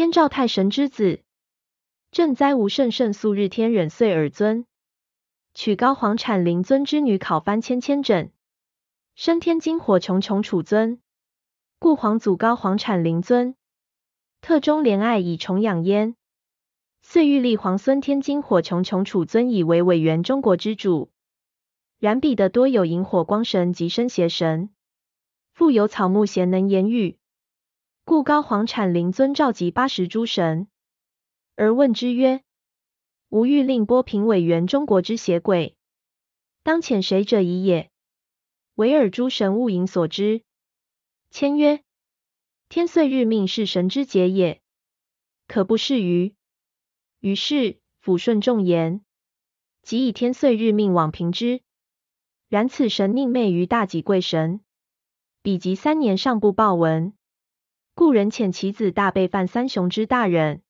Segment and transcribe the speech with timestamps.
[0.00, 1.20] 天照太神之子，
[2.10, 4.64] 赈灾无圣圣素日天忍岁尔尊，
[5.52, 8.32] 取高皇产灵尊之女考翻千千枕，
[9.14, 11.02] 升天金火穹穹处尊，
[11.78, 13.56] 故皇祖高皇产灵尊，
[14.40, 16.16] 特中怜爱以崇养焉。
[17.02, 21.10] 遂欲立皇孙天金火穹穹处尊以为委员中国之主，
[21.98, 24.70] 然彼得多有萤火光神及生邪神，
[25.52, 27.18] 复有草木贤能言语，
[28.04, 30.68] 故高皇产灵尊召集八十诸神，
[31.54, 32.42] 而问之曰
[33.30, 35.76] ：“吾欲令波平委员中国之邪鬼，
[36.62, 37.90] 当遣谁者疑也？”
[38.74, 40.42] 唯尔诸神勿引所知。
[41.30, 41.84] 谦曰
[42.68, 44.60] ：“天岁日命是神之节也，
[45.46, 46.34] 可不适于。”
[47.20, 49.04] 于是抚顺众言，
[49.82, 51.60] 即以天岁日命往平之。
[52.48, 54.60] 然此神宁昧于大己贵神，
[55.42, 57.12] 彼及三年尚不报闻，
[58.00, 60.62] 故人遣其子大备犯三雄之大人，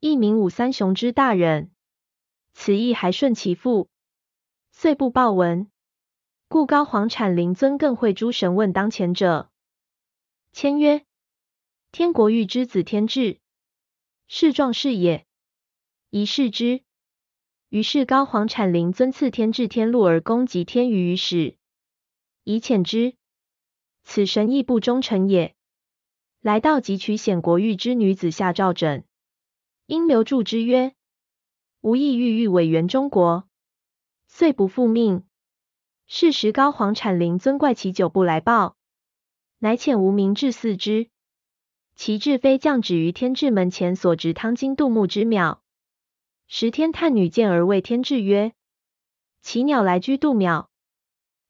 [0.00, 1.70] 亦名武三雄之大人。
[2.54, 3.88] 此意还顺其父，
[4.72, 5.70] 遂不报闻。
[6.48, 9.48] 故高皇产灵尊更会诸神问当前者，
[10.50, 11.06] 谦曰：
[11.92, 13.38] 天国欲之子天志，
[14.26, 15.24] 是壮士也。
[16.10, 16.82] 宜视之。
[17.68, 21.56] 于是高皇产灵尊赐天智天禄而攻及天于于始，
[22.42, 23.14] 以遣之。
[24.02, 25.54] 此神亦不忠臣也。
[26.40, 29.04] 来到即取显国玉之女子下诏枕，
[29.84, 30.94] 因留住之曰
[31.82, 33.46] ：“吾意欲欲委员中国，
[34.26, 35.26] 遂不复命。”
[36.08, 38.76] 是时高皇产灵尊怪其久不来报，
[39.58, 41.10] 乃遣无名至四之。
[41.94, 45.62] 其至非降止于天至门前所植汤金杜牧之庙。
[46.48, 48.54] 十天探女见而谓天志曰
[49.42, 50.70] ：“其鸟来居度庙。”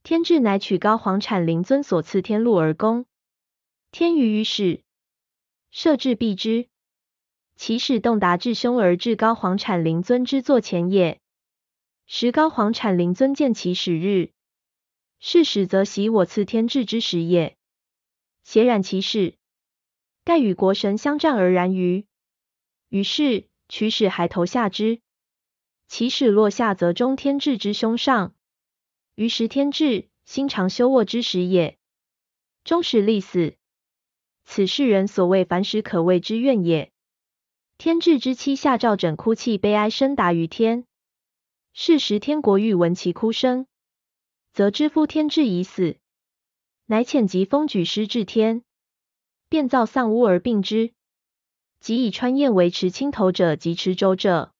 [0.03, 3.05] 天志乃取高皇产灵尊所赐天禄而攻。
[3.91, 4.83] 天于于始，
[5.69, 6.69] 设置避之。
[7.55, 11.19] 其使动达至凶而至高皇产灵尊之座前也。
[12.07, 14.31] 时高皇产灵尊见其始日，
[15.19, 17.57] 是始则喜我赐天志之时也。
[18.43, 19.35] 携染其始，
[20.23, 22.05] 盖与国神相战而然于。
[22.89, 23.49] 于是。
[23.73, 24.99] 取使还投下之，
[25.87, 28.35] 其使落下，则中天至之胸上。
[29.15, 31.77] 于时天至，心常休卧之时也。
[32.65, 33.55] 终始立死，
[34.43, 36.91] 此世人所谓凡时可畏之怨也。
[37.77, 40.85] 天至之妻下诏枕哭泣悲哀声达于天，
[41.73, 43.65] 是时天国欲闻其哭声，
[44.53, 45.97] 则知夫天至已死，
[46.85, 48.63] 乃遣疾风举师至天，
[49.49, 50.93] 便造丧屋而并之。
[51.79, 54.53] 即以川燕为持青头者及持轴者，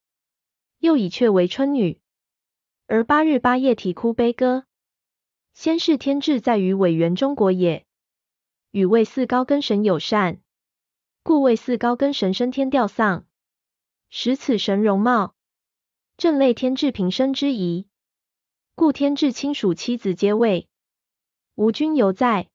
[0.79, 1.99] 又以雀为春女，
[2.87, 4.65] 而八日八夜啼哭悲歌。
[5.53, 7.85] 先是天志在于委员中国也，
[8.71, 10.39] 与卫四高根神友善，
[11.23, 13.25] 故卫四高根神升天吊丧，
[14.09, 15.35] 使此神容貌
[16.15, 17.89] 正类天志平生之仪，
[18.73, 20.69] 故天志亲属妻子皆位。
[21.55, 22.49] 吴君犹在，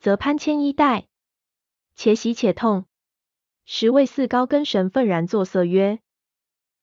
[0.00, 1.08] 则潘谦衣带，
[1.94, 2.84] 且喜且痛。
[3.64, 6.00] 十位四高根神愤然作色曰：“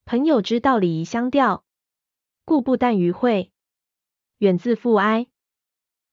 [0.06, 1.64] 朋友之道礼仪相调，
[2.46, 3.52] 故不但于会，
[4.40, 5.28] 远自负哀。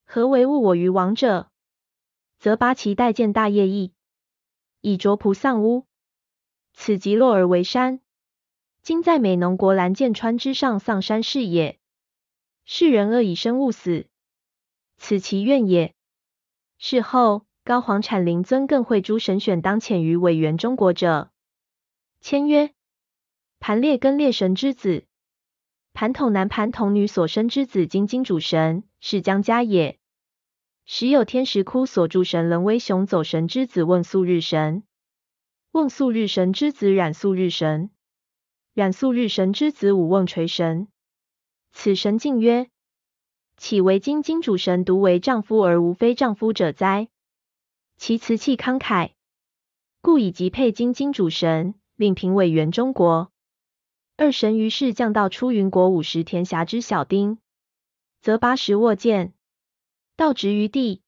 [0.04, 1.50] 何为误我于王者？
[2.46, 3.92] 则拔其待见大业意，
[4.80, 5.84] 以卓仆丧屋。
[6.74, 8.00] 此即落而为山。
[8.82, 11.80] 今在美浓国兰剑川之上丧山是也。
[12.64, 14.06] 世人恶以生勿死，
[14.96, 15.92] 此其怨也。
[16.78, 21.32] 事后。”高皇产灵尊更会诸神选当遣于委员中国者，
[22.20, 22.72] 签曰：
[23.58, 25.04] 盘列根列神之子，
[25.92, 29.98] 盘统男盘统女所生之子金金主神是将家也。
[30.88, 34.84] 时有天石窟所住神人威雄走神之子问素日神，
[35.72, 37.90] 问素日神之子染素日神，
[38.72, 40.86] 染素日神之子武瓮垂神。
[41.72, 42.68] 此神敬曰：
[43.56, 47.08] 岂为金金主神独为丈夫而无非丈夫者哉？
[47.96, 49.10] 其辞气慷慨，
[50.00, 53.32] 故以及配金金主神，令平委员中国。
[54.16, 57.38] 二神于是降到出云国五十田峡之小丁，
[58.20, 59.34] 则八十握剑，
[60.16, 61.02] 道直于地，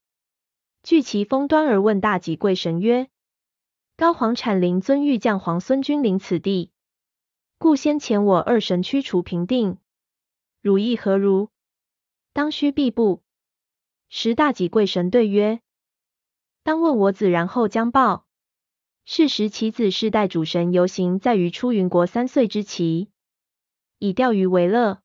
[0.82, 3.08] 据其峰端而问大吉贵神曰
[3.96, 6.72] ：“高皇产灵尊欲降皇孙君临此地，
[7.56, 9.78] 故先遣我二神驱除平定，
[10.60, 11.48] 汝意何如？
[12.34, 13.22] 当须必不。”
[14.10, 15.62] 时大吉贵神对曰：
[16.62, 18.26] 当问我子，然后将报。
[19.06, 23.08] 是时其子世代主神游行在于出云国三岁之期，
[23.96, 25.00] 以钓鱼为乐。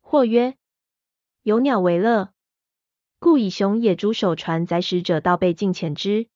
[0.00, 0.56] 或曰：
[1.42, 2.32] 有鸟为乐，
[3.20, 6.26] 故以熊野猪手传载使者到被尽遣之。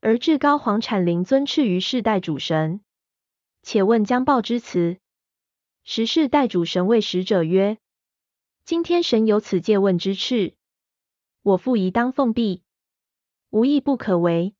[0.00, 2.80] 而至高皇产灵尊敕于世代主神。
[3.62, 4.98] 且问将报之辞。
[5.82, 7.78] 时世代主神谓使者曰：
[8.64, 10.54] 今天神有此借问之敕，
[11.42, 12.62] 我父宜当奉毕，
[13.50, 14.54] 无义不可为。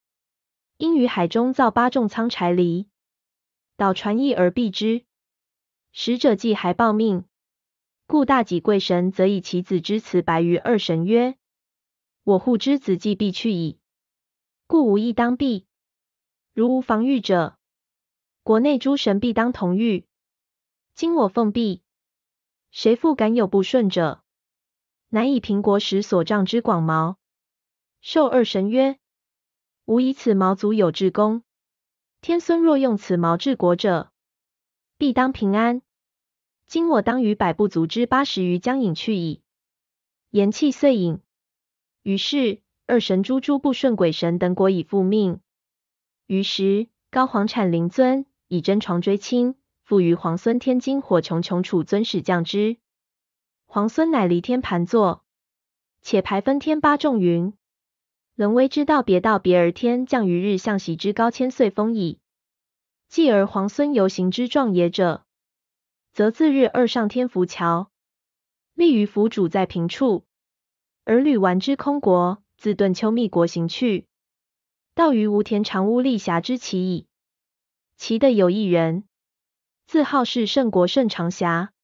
[0.79, 2.89] 应于海中造八重仓柴犁，
[3.77, 5.05] 导船役而避之。
[5.93, 7.25] 使者既还报命，
[8.09, 11.37] 故大己贵神则以其子之辞白于二神曰：
[12.23, 13.81] 我护之子既必去矣，
[14.69, 15.67] 故无义当避。
[16.55, 17.59] 如无防御者，
[18.45, 20.07] 国内诸神必当同御。
[20.95, 21.83] 今我奉毕，
[22.71, 24.23] 谁复敢有不顺者？
[25.09, 27.19] 乃以平国时所仗之广毛，
[28.01, 29.01] 受二神曰：
[29.85, 31.43] 吾以此毛足有至功，
[32.21, 34.13] 天孙若用此毛治国者，
[34.97, 35.83] 必当平安。
[36.67, 39.41] 今我当于百不足之八十余将隐去矣。
[40.31, 41.21] 言气遂隐。
[42.03, 45.41] 于是二神诸诸不顺鬼神等果以复命。
[46.27, 48.27] 于时高皇产灵尊。
[48.49, 52.77] 以真床追亲，复于皇孙天金火穹穹处尊使降之。
[53.67, 55.25] 皇孙乃离天盘坐，
[56.01, 57.55] 且排分天八众云：
[58.37, 62.21] 人威之道别道别而天降于日向席之高千岁风矣。
[63.09, 65.26] 继而皇孙游行之壮也者，
[66.17, 67.91] 则自日二上天浮桥，
[68.73, 70.25] 立于府主在平处，
[71.05, 74.07] 而吕完之空国，自顿丘密国行去，
[74.95, 77.07] 到于无田长屋立峡之其矣。
[77.99, 79.07] 其的有一人，
[79.85, 81.75] 自号是圣国圣长侠。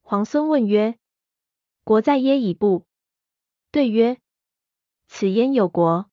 [0.00, 0.98] 皇孙问曰
[1.84, 2.84] ：“国在耶以不？”
[3.70, 4.18] 对曰
[5.06, 6.10] ：“此焉有国？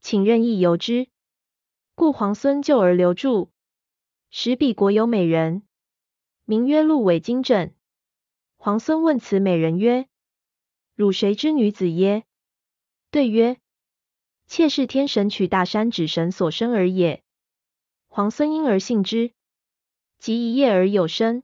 [0.00, 1.06] 请任意游之。”
[1.94, 3.52] 故皇孙就而留住。
[4.28, 5.62] 时彼国有美人，
[6.46, 7.74] 名曰陆尾金枕。
[8.56, 10.06] 皇孙问此美人曰
[10.94, 12.24] ：“汝谁之女子耶？”
[13.10, 13.56] 对曰
[14.46, 17.22] ：“妾是天神取大山指神所生而也。”
[18.08, 19.32] 皇孙因而信之，
[20.18, 21.42] 即一夜而有生。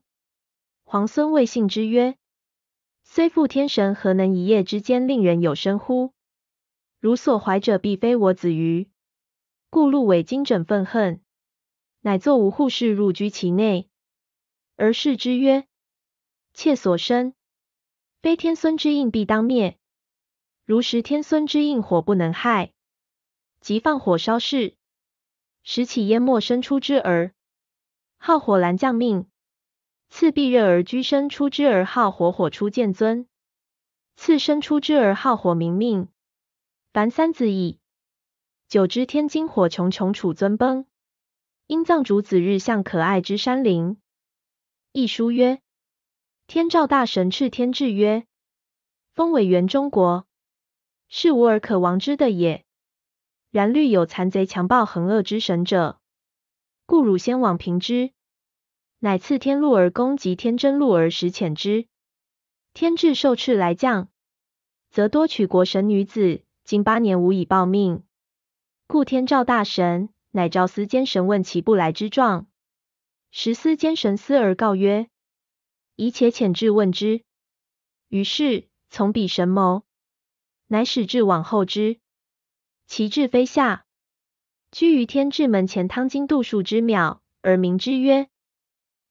[0.83, 2.15] 皇孙谓信之曰
[3.03, 6.13] ：“虽复天神，何能一夜之间令人有生乎？
[6.99, 8.87] 汝所怀者，必非我子于。”
[9.71, 11.21] 故陆尾金枕愤恨，
[12.01, 13.87] 乃作无护士入居其内，
[14.81, 15.67] 而视之曰
[16.55, 17.35] ：“妾所生，
[18.23, 19.77] 非天孙之印，必当灭。
[20.65, 22.73] 如食天孙之印，火不能害，
[23.59, 24.75] 即放火烧室。”
[25.61, 27.35] 时起淹没生出之儿，
[28.17, 29.25] 号火兰降命；
[30.09, 33.27] 次必热而居生出之儿，号火火出见尊；
[34.15, 36.07] 次生出之儿，号火明命。
[36.91, 37.77] 凡三子矣。
[38.67, 40.87] 久之，天金火穷穷处尊崩，
[41.67, 44.00] 因葬主子日向可爱之山林。
[44.93, 45.61] 一书曰：
[46.47, 48.25] 天照大神敕天志曰：
[49.13, 50.27] 封委元中国，
[51.07, 52.65] 是无而可亡之的也。
[53.51, 56.01] 然虑有残贼强暴横恶之神者，
[56.85, 58.11] 故汝先往平之。
[58.99, 61.87] 乃赐天禄而攻及天真禄而使遣之。
[62.73, 64.09] 天志受敕来降，
[64.89, 68.03] 则多取国神女子，今八年无以报命。
[68.87, 72.47] 故天照大神，乃召司监神问其不来之状。
[73.31, 75.09] 时司监神思而告曰：
[75.95, 77.23] 宜且遣至问之。
[78.09, 79.83] 于是从彼神谋，
[80.67, 81.99] 乃使至往后之。
[82.87, 83.85] 其志飞下，
[84.69, 88.29] 居于天志门前汤金度数之秒，而名之曰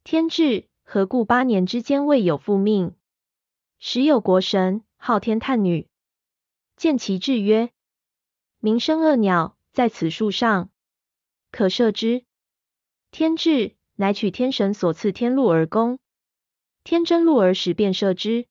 [0.04, 0.68] 天志。
[0.82, 2.96] 何故八年之间未有复命？
[3.78, 5.86] 时有国神号天探女，
[6.76, 7.70] 见其志曰：
[8.58, 10.68] 名生恶鸟在此树上，
[11.52, 12.24] 可射之。
[13.12, 15.98] 天志乃取天神所赐天禄而攻，
[16.84, 18.46] 天真禄而使便射之，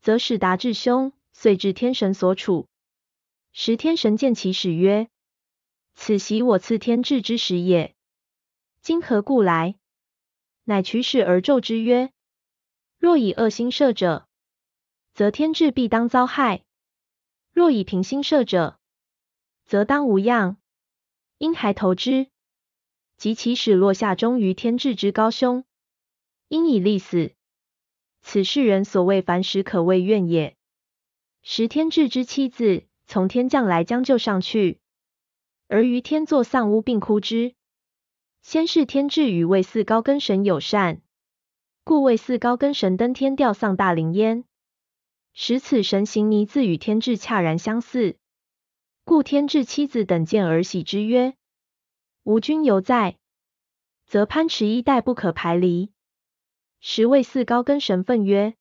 [0.00, 2.66] 则使达至凶，遂至天神所处。
[3.52, 5.08] 时天神见其使曰
[5.94, 7.94] ：“此袭我赐天志之时也。
[8.82, 9.76] 今何故来？”
[10.66, 12.10] 乃取使而咒之曰
[12.98, 14.26] ：“若以恶心射者，
[15.14, 16.64] 则天志必当遭害；
[17.52, 18.80] 若以平心射者，
[19.64, 20.56] 则当无恙。
[21.38, 22.26] 因还投之，
[23.16, 25.64] 及其使落下，终于天志之高兄，
[26.48, 27.32] 因以立死。
[28.22, 30.56] 此世人所谓凡时可谓怨也。
[31.42, 34.80] 时天智之妻子。”从天降来将救上去，
[35.68, 37.54] 而于天作丧屋，并哭之。
[38.42, 41.02] 先是天智与魏四高根神友善，
[41.84, 44.42] 故魏四高根神登天吊丧大灵焉。
[45.34, 48.16] 使此神形泥自与天志恰然相似，
[49.04, 51.36] 故天志妻子等见而喜之曰
[52.26, 53.18] ：“吾君犹在，
[54.04, 55.92] 则潘池一带不可排离。”
[56.82, 58.56] 时魏四高根神愤曰：“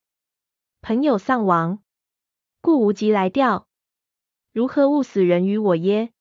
[0.84, 1.82] 朋友丧亡，
[2.62, 3.68] 故无即来吊。”
[4.54, 6.14] 如何勿死人于我耶？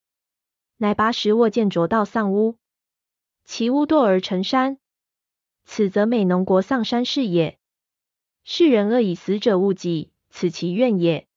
[0.79, 2.57] 乃拔石握剑着道丧屋，
[3.45, 4.79] 其屋堕而成山，
[5.67, 7.59] 此则美浓国丧山是也。
[8.43, 11.29] 世人恶以死者勿己，此其怨也。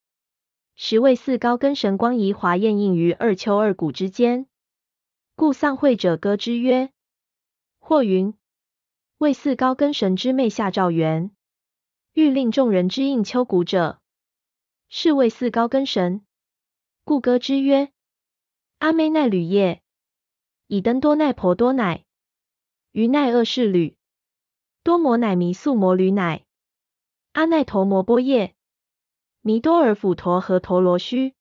[0.73, 4.47] 时为四高根神光仪华焰映于二丘二谷之间，
[5.39, 6.91] 故丧会者歌之曰：
[7.77, 8.33] 或云
[9.19, 11.29] 为四高根神之妹下诏元，
[12.13, 14.01] 欲令众人之应丘谷者，
[14.89, 16.25] 是为四高根神，
[17.03, 17.91] 故歌之曰：
[18.79, 19.83] 阿妹奈履也，
[20.65, 22.03] 以登多奈婆多乃，
[22.91, 23.95] 于奈恶是履，
[24.81, 26.45] 多摩乃弥素摩履乃，
[27.33, 28.55] 阿奈陀摩波叶。
[29.41, 31.35] 弥多尔辅陀和陀罗须，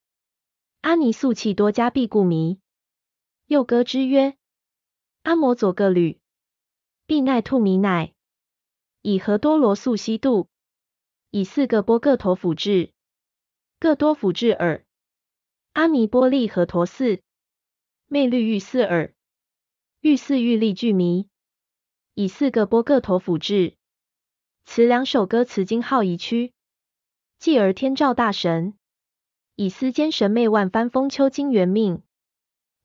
[0.81, 2.59] 阿尼素气多加必故弥。
[3.47, 4.35] 又歌之曰：
[5.23, 6.19] 阿摩佐各履，
[7.05, 8.13] 必奈兔弥乃，
[9.01, 10.49] 以何多罗素悉度，
[11.29, 12.91] 以四个波各陀辅至，
[13.79, 14.85] 各多辅至耳。
[15.71, 17.21] 阿弥波利和陀寺，
[18.07, 19.13] 昧律欲四耳，
[20.01, 21.29] 欲四欲利俱弥，
[22.15, 23.77] 以四个波各陀辅至。
[24.65, 26.53] 此两首歌词经号一区。
[27.39, 28.77] 继而天照大神
[29.55, 32.03] 以司兼神妹万番封丘经元命，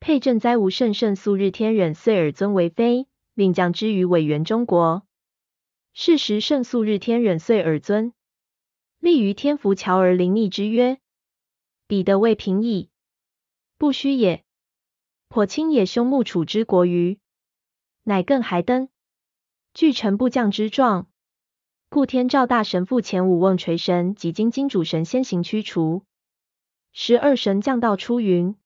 [0.04, 5.06] 配赈灾无胜，胜素日天忍岁尔尊为妃，令降之于委员中国。
[5.92, 8.12] 是时胜素日天忍岁尔尊
[8.99, 10.99] 立于天福桥而临逆之曰
[11.87, 12.90] ：“彼得未平矣，
[13.78, 14.42] 不虚也。
[15.28, 17.21] 颇亲也兄木楚之国于，
[18.02, 18.88] 乃更还登，
[19.73, 21.06] 具臣部将之状。”
[21.88, 26.02] 故天照大神父前五瓮垂神及金金主神先行驱除。
[26.92, 28.56] 十二神降道出云，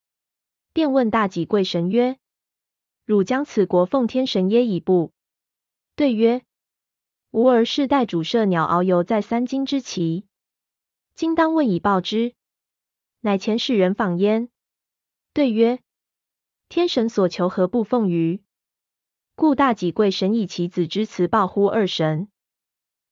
[0.76, 2.18] 便问大己贵神曰
[3.06, 5.10] ：“汝将此国奉天神耶以不？”
[5.96, 6.42] 对曰
[7.32, 10.26] ：“吾儿世代主射鸟遨游在三金之奇，
[11.14, 12.34] 今当问以报之。”
[13.20, 14.50] 乃前使人访焉，
[15.32, 15.78] 对曰
[16.68, 18.42] ：“天神所求何不奉于？”
[19.34, 22.28] 故大己贵神以其子之辞报乎二神。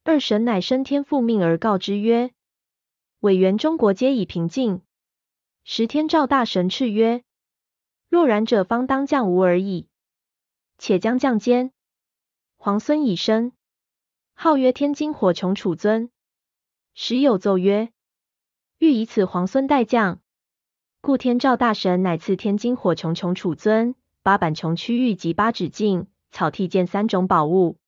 [0.02, 2.30] 二神乃升天复命而告之曰
[3.21, 4.83] ：“委员中国皆已平静。”
[5.64, 7.25] 时天照大神敕曰
[8.14, 9.88] ：“若然者，方当降吾而已。
[10.78, 11.73] 且将降间。”
[12.56, 13.50] 皇孙已生，
[14.35, 16.12] 号曰天金火穹楚尊。
[16.94, 17.90] 时有奏曰
[18.78, 20.21] ：“欲以此皇孙代降。”
[21.02, 27.78] 故天照大神乃赐天金火穹穹楚尊八板穹区域及八指镜、草剃剑三种宝物。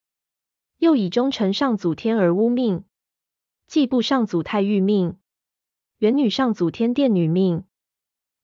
[0.79, 2.85] 又以忠臣上祖天而污命，
[3.69, 5.19] 季部上祖太玉命，
[5.99, 7.63] 元女上祖天殿女命，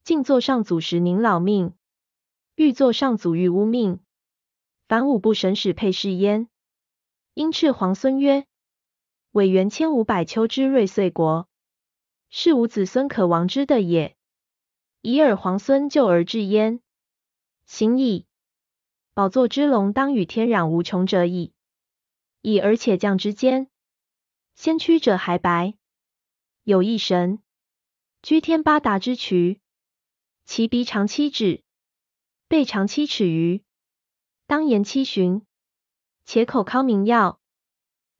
[0.04, 1.74] 静坐上祖时宁老命，
[2.56, 4.00] 欲坐上祖欲污命，
[4.88, 6.48] 凡五部神使配饰焉。
[7.34, 8.44] 因敕皇孙曰
[9.30, 11.48] ：“委元千五百秋之瑞岁国，
[12.30, 14.16] 是吾子孙可亡之的也。
[15.00, 16.80] 以尔皇孙救而至焉，
[17.64, 18.26] 行矣。
[19.14, 21.52] 宝座之龙当与天壤无穷者矣。”
[22.42, 23.68] 以而且降之间，
[24.56, 25.74] 先驱者还白。
[26.64, 27.40] 有一神，
[28.20, 29.60] 居天八达之渠，
[30.44, 31.62] 其鼻长七指，
[32.48, 33.62] 背长七尺余，
[34.46, 35.42] 当言七旬，
[36.24, 37.40] 且口尻明耀，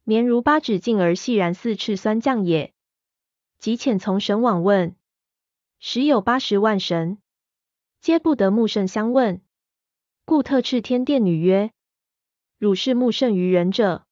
[0.03, 2.73] 绵如八指镜而细然似赤酸降也。
[3.59, 4.95] 即遣从神往问，
[5.79, 7.21] 时有八十万神，
[8.01, 9.41] 皆不得目圣相问，
[10.25, 11.71] 故特敕天殿女曰
[12.59, 14.05] ：“汝是目圣于人者。”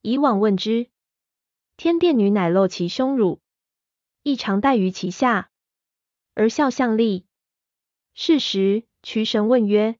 [0.00, 0.90] 以往问之，
[1.76, 3.40] 天殿女乃露其胸乳，
[4.22, 5.51] 亦常戴于其下，
[6.34, 7.26] 而笑相立。
[8.14, 9.98] 是时，渠神问曰：“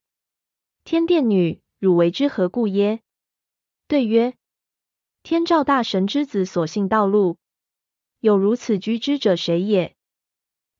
[0.84, 3.00] 天殿女，汝为之何故耶？”
[3.88, 4.34] 对曰
[5.22, 7.38] ：“天照大神之子所信道路，
[8.20, 9.96] 有如此居之者谁也？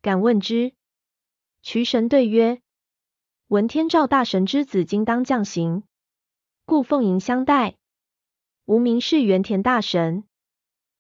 [0.01, 0.75] 敢问之。”
[1.63, 2.61] 渠神对曰
[3.49, 5.85] ：“闻天照大神之子今当降行，
[6.65, 7.77] 故奉迎相待。”
[8.65, 10.25] 吾名是元田大神。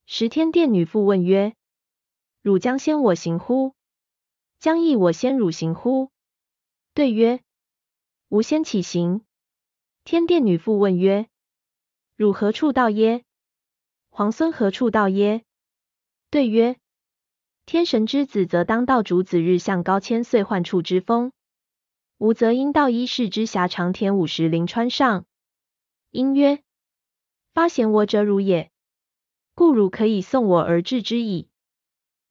[0.07, 1.55] 十天殿女复问曰
[2.43, 3.75] ：“汝将先我行乎？
[4.63, 6.13] 将亦我先汝行乎？”
[6.95, 7.43] 对曰
[8.31, 9.25] ：“吾先起行。”
[10.07, 11.27] 天殿女妇问曰
[12.15, 13.25] ：“汝何处到耶？
[14.09, 15.43] 皇孙何处到耶？”
[16.31, 16.77] 对曰
[17.67, 21.33] ：“天神之子则当道主子日向高千岁患处之风，
[22.19, 25.27] 吾则因道一世之狭长田五十陵川上。”
[26.13, 26.63] 因曰。
[27.53, 28.71] 发贤我者汝也，
[29.57, 31.49] 故汝可以送我而至之矣。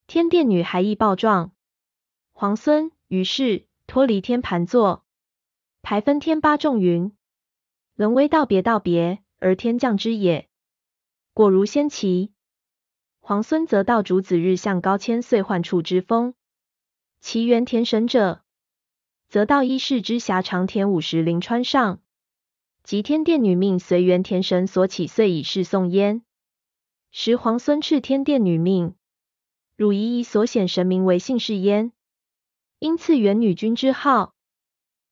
[0.07, 1.51] 天殿女还亦报状，
[2.41, 5.05] 皇孙于是脱离天盘座，
[5.83, 7.15] 排分天八众云：
[7.93, 10.49] 轮威道别道别，而天降之也。
[11.35, 12.33] 果如先奇。
[13.19, 16.33] 皇孙则道主子日向高千岁幻处之风，
[17.19, 18.41] 其原田神者，
[19.29, 22.01] 则到一世之辖长田五十陵川上，
[22.81, 26.23] 即天殿女命随元田神所起遂以示送焉。
[27.11, 28.95] 时皇孙敕天殿女命，
[29.75, 31.91] 汝宜以所显神明为姓氏焉，
[32.83, 34.33] 因赐元女君之号，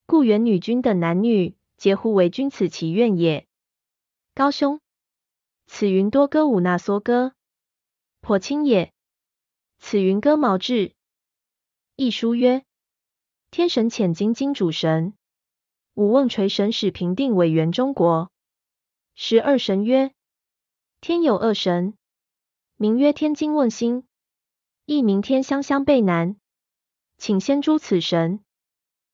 [0.07, 3.47] 故元女君等男女皆呼为君此其愿也。
[4.33, 4.81] 高兄，
[5.67, 7.35] 此云多歌舞那梭歌，
[8.21, 8.91] 颇亲也。
[9.77, 10.95] 此云歌毛志。
[11.95, 12.63] 一书曰：
[13.51, 15.13] 天神遣金金主神，
[15.93, 18.31] 武瓮垂神使平定委员中国。
[19.13, 20.11] 十二神曰：
[21.01, 21.93] 天有二神，
[22.77, 24.07] 名曰天津问星，
[24.85, 26.38] 亦名天香香背南，
[27.19, 28.39] 请先诛此神，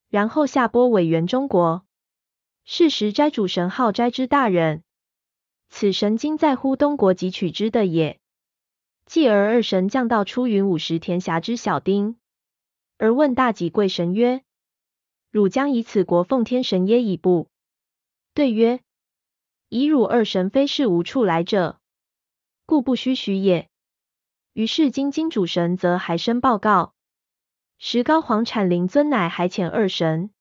[0.09, 1.88] 然后下播委员中国。
[2.63, 4.83] 是时斋主神号斋之大人，
[5.69, 8.19] 此神今在乎东国汲取之的也。
[9.07, 12.17] 继而二神降到出云五十田辖之小丁。
[12.97, 14.43] 而问大己贵神曰
[15.31, 17.50] ：“汝将以此国奉天神耶？”以不
[18.35, 18.81] 对曰
[19.67, 21.79] ：“以汝二神非是无处来者，
[22.67, 23.67] 故不须许也。”
[24.53, 26.94] 于是今金主神则还生报告。
[27.77, 30.32] 时高皇产灵尊乃海潜二神，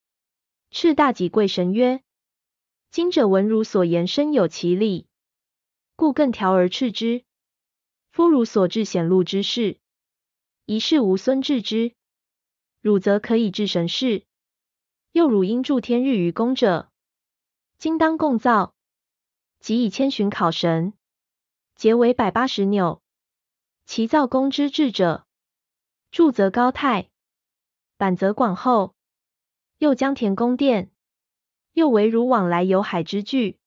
[0.71, 2.01] 赤大己贵神曰
[2.91, 5.09] ：“今者闻汝所言深有其理，
[5.97, 7.25] 故更调而斥之。
[8.13, 9.79] 夫汝所至显露之事，
[10.65, 11.95] 疑是无孙治之。”
[12.81, 14.25] 汝则可以治神事，
[15.11, 16.91] 又汝应助天日于公者，
[17.79, 18.75] 今当共造，
[19.59, 20.93] 即以千寻考神，
[21.75, 23.03] 结为百八十纽。
[23.87, 25.27] 其造功之至者，
[26.11, 27.09] 助则高泰，
[27.97, 28.95] 板则广厚，
[29.79, 30.91] 又将田宫殿，
[31.73, 33.59] 又为如往来有海之具，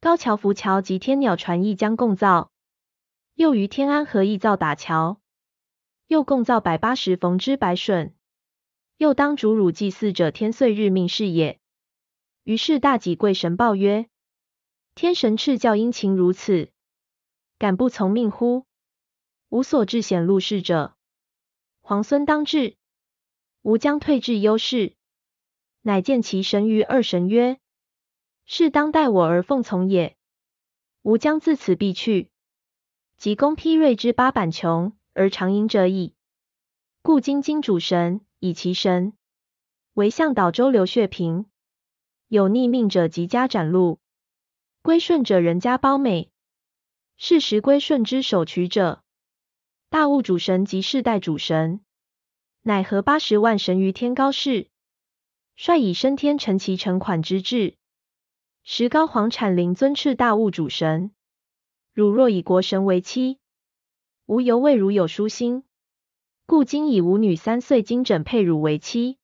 [0.00, 2.52] 高桥浮桥及天鸟船亦将共造，
[3.34, 5.20] 又于天安河亦造打桥，
[6.06, 8.14] 又共造百八十逢之百顺。
[8.96, 11.60] 又当主汝祭祀者天岁日命是也。
[12.42, 14.08] 于是大己贵神报曰：
[14.94, 16.72] 天神敕教殷勤如此，
[17.58, 18.66] 敢不从命乎？
[19.50, 20.96] 无所至显露事者，
[21.80, 22.77] 皇孙当至。
[23.62, 24.94] 吾将退至幽室，
[25.82, 27.58] 乃见其神于二神曰：
[28.46, 30.16] 是当待我而奉从也。
[31.02, 32.30] 吾将自此必去，
[33.16, 36.14] 即攻披锐之八板琼而长营者矣。
[37.02, 38.20] 故今今主神。
[38.40, 39.14] 以其神
[39.94, 41.46] 为向导周流血平，
[42.28, 43.98] 有逆命者即加斩戮，
[44.80, 46.30] 归顺者人家褒美。
[47.16, 49.02] 是时归顺之首取者，
[49.88, 51.80] 大物主神及世代主神，
[52.62, 54.68] 乃合八十万神于天高士，
[55.56, 57.76] 率以升天成其成款之志。
[58.62, 61.12] 时高皇产灵尊敕大物主神，
[61.94, 63.38] 汝若以国神为妻，
[64.26, 65.64] 吾犹未如有殊心。
[66.44, 69.18] 故今以吾女三岁金枕配汝为妻，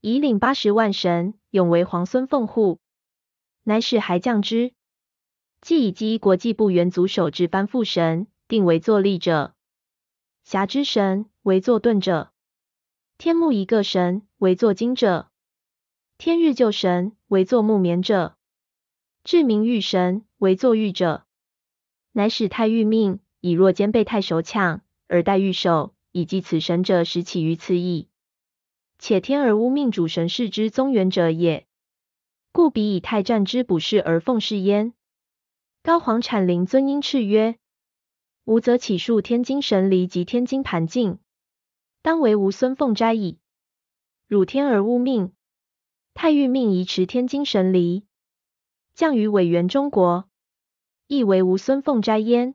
[0.00, 2.80] 以领八十万神，永为皇孙奉护。
[3.62, 4.72] 乃使还降之。
[5.60, 9.54] 既以基国际部元祖首至班副神，定为坐立者；
[10.44, 12.33] 侠之神为坐盾者；
[13.18, 15.28] 天目一个神为坐金者；
[16.18, 18.34] 天日旧神为坐木棉者；
[19.24, 21.24] 至明玉神为坐玉者。
[22.12, 25.94] 乃使太玉命以若兼被太守抢，而待玉守。
[26.16, 28.06] 以及此神者，实起于此矣。
[29.00, 31.66] 且天而污命主神是之宗元者也，
[32.52, 34.94] 故彼以太战之补事而奉事焉。
[35.82, 37.56] 高皇产灵尊因敕曰：
[38.44, 41.18] 吾则起数天津神离及天津盘镜，
[42.04, 43.38] 当为吾孙凤斋矣。
[44.26, 45.32] 汝天而污命，
[46.12, 48.04] 太玉命移持天津神离，
[48.92, 50.28] 降于委员中国，
[51.06, 52.54] 亦为吾孙凤斋焉。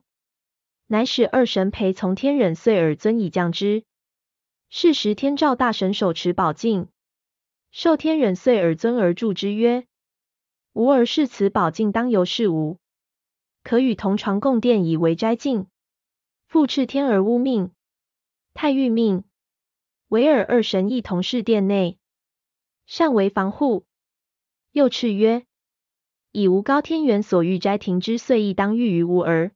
[0.86, 3.82] 乃使二神陪从天忍遂尔尊以降之。
[4.68, 6.86] 是时天照大神手持宝镜，
[7.72, 9.84] 受天忍遂尔尊而助之曰
[10.74, 12.78] ：“吾儿视此宝镜当由是吾，
[13.64, 15.66] 可与同床共殿以为斋镜。”
[16.46, 17.72] 复敕天而污命，
[18.54, 19.24] 太玉命，
[20.10, 21.96] 维尔二神亦同侍殿内，
[22.84, 23.86] 善为防护。
[24.72, 25.46] 又敕曰
[26.32, 29.52] ：“以吾高天元所欲斋庭之岁，亦当御于吾儿。”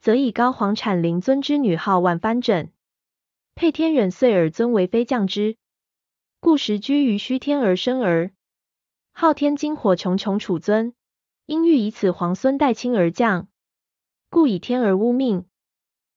[0.00, 2.72] 则以高皇产灵尊之女号万藩枕，
[3.54, 5.58] 配天忍岁尔尊为妃降之，
[6.40, 8.30] 故时居于虚天而生儿，
[9.12, 10.94] 昊天金火穹穹处尊，
[11.44, 13.48] 因欲以此皇孙代亲而降，
[14.30, 15.44] 故以天而污命。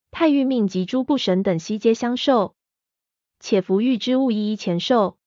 [0.09, 2.55] 太玉命及诸部神等悉皆相受，
[3.41, 5.17] 且服御之物一一前受，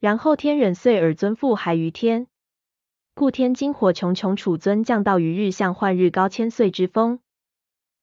[0.00, 2.26] 然后天忍岁尔尊复还于天，
[3.14, 7.20] 故天金火穹穹处尊降到于日向换日高千岁之风。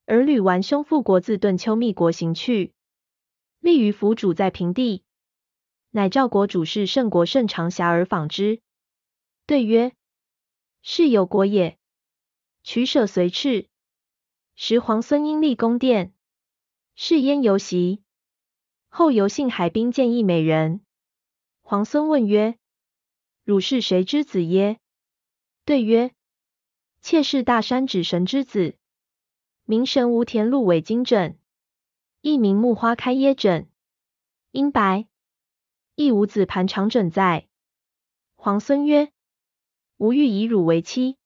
[0.06, 2.74] 而吕完兄复国自顿丘密国行去，
[3.60, 5.04] 立于府主在平地。
[5.90, 8.62] 乃赵国主事圣国甚长遐而访之。
[9.48, 9.94] 对曰：
[10.84, 11.80] 是有国也。
[12.62, 13.68] 取舍随敕。
[14.56, 16.14] 时皇孙因立宫殿，
[16.96, 18.04] 是焉游席。
[18.94, 20.82] 后游幸海滨，见一美人。
[21.62, 22.58] 皇孙问曰：
[23.46, 24.82] 汝是谁之子耶？
[25.64, 26.12] 对曰：
[27.00, 28.76] 妾是大山指神之子，
[29.64, 31.40] 名神无田禄尾金枕，
[32.20, 33.70] 一名木花开耶枕。
[34.52, 35.08] 因白，
[35.96, 37.48] 亦无子盘长枕在。
[38.36, 39.14] 皇孙曰：
[39.96, 41.18] 吾欲以汝为妻，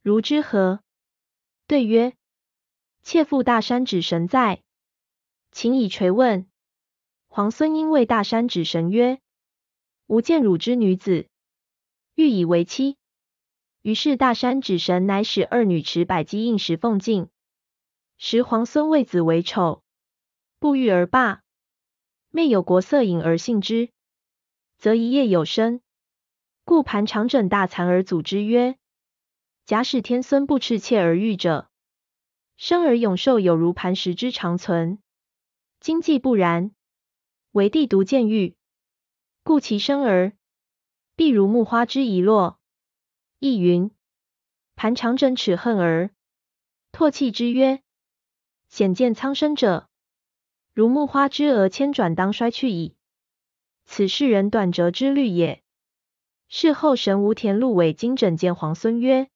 [0.00, 0.80] 如之何？
[1.66, 2.14] 对曰：
[3.02, 4.62] 妾父大山指神在，
[5.52, 6.47] 请以垂问。
[7.28, 9.20] 皇孙因谓大山指神曰：
[10.06, 11.28] 吾见汝之女子，
[12.14, 12.96] 欲以为妻。
[13.82, 17.28] 于是大山指神乃使二女持百鸡应食奉敬。
[18.16, 19.84] 时皇孙为子为丑，
[20.58, 21.42] 不欲而罢。
[22.30, 23.90] 妹有国色饮而信之，
[24.78, 25.80] 则一夜有生。
[26.64, 28.76] 故盘长枕大惭而祖之曰：
[29.64, 31.68] 假使天孙不斥妾而育者，
[32.56, 34.98] 生而永寿有如磐石之长存。
[35.78, 36.72] 今既不然，
[37.58, 38.54] 唯帝独见育，
[39.42, 40.32] 故其生儿。
[41.16, 42.60] 必如木花之遗落。
[43.40, 43.90] 亦云：
[44.76, 46.10] 盘长枕齿恨儿。
[46.92, 47.82] 唾弃之曰：
[48.68, 49.88] 显见苍生者，
[50.72, 52.94] 如木花之额千转，当衰去矣。
[53.84, 55.60] 此世人短折之虑也。
[56.46, 59.28] 事后神无田禄尾金枕见皇孙曰：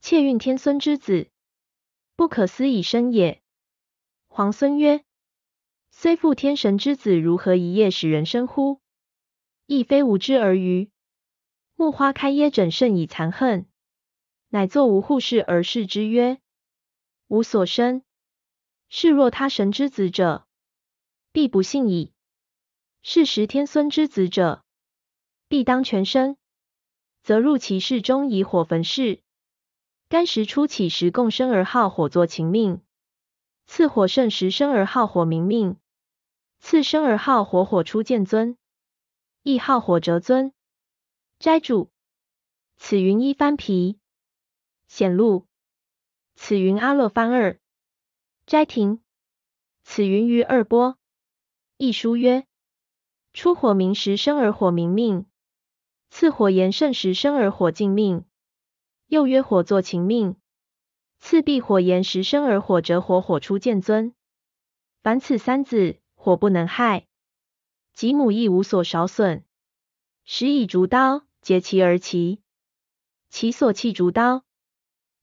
[0.00, 1.28] 妾孕天孙之子，
[2.14, 3.42] 不可思以生也。
[4.28, 5.04] 皇孙曰：
[6.02, 8.80] 虽复天神之子，如何一夜使人生乎？
[9.66, 10.90] 亦非无知而愚。
[11.76, 13.66] 木花开耶枕甚以残恨，
[14.48, 16.40] 乃作无护士而视之曰：
[17.28, 18.02] 吾所生，
[18.88, 20.44] 是若他神之子者，
[21.30, 22.10] 必不幸矣；
[23.02, 24.64] 是时天孙之子者，
[25.46, 26.36] 必当全生，
[27.22, 29.20] 则入其室中以火焚室。
[30.08, 32.80] 干时初起时共生而好火作禽命，
[33.66, 35.76] 次火盛时生而好火明命，
[36.62, 38.56] 次生而好火火出见尊，
[39.42, 40.54] 亦好火折尊。
[41.40, 41.90] 斋主，
[42.76, 43.98] 此云一翻皮，
[44.86, 45.48] 显露。
[46.36, 47.58] 此云阿勒翻二，
[48.46, 49.02] 斋亭。
[49.82, 50.96] 此云于二波。
[51.78, 52.46] 一书曰：
[53.32, 55.26] 出火明时生而火明命，
[56.10, 58.24] 次火炎盛时生而火尽命。
[59.08, 60.36] 又曰火作禽命，
[61.18, 64.14] 次必火炎时生而火折火火出见尊。
[65.02, 67.08] 凡此三子，火不能害，
[67.94, 69.42] 及母亦无所少损，
[70.24, 71.24] 时以竹刀。
[71.40, 72.40] 结其而齐，
[73.28, 74.44] 其所弃竹刀，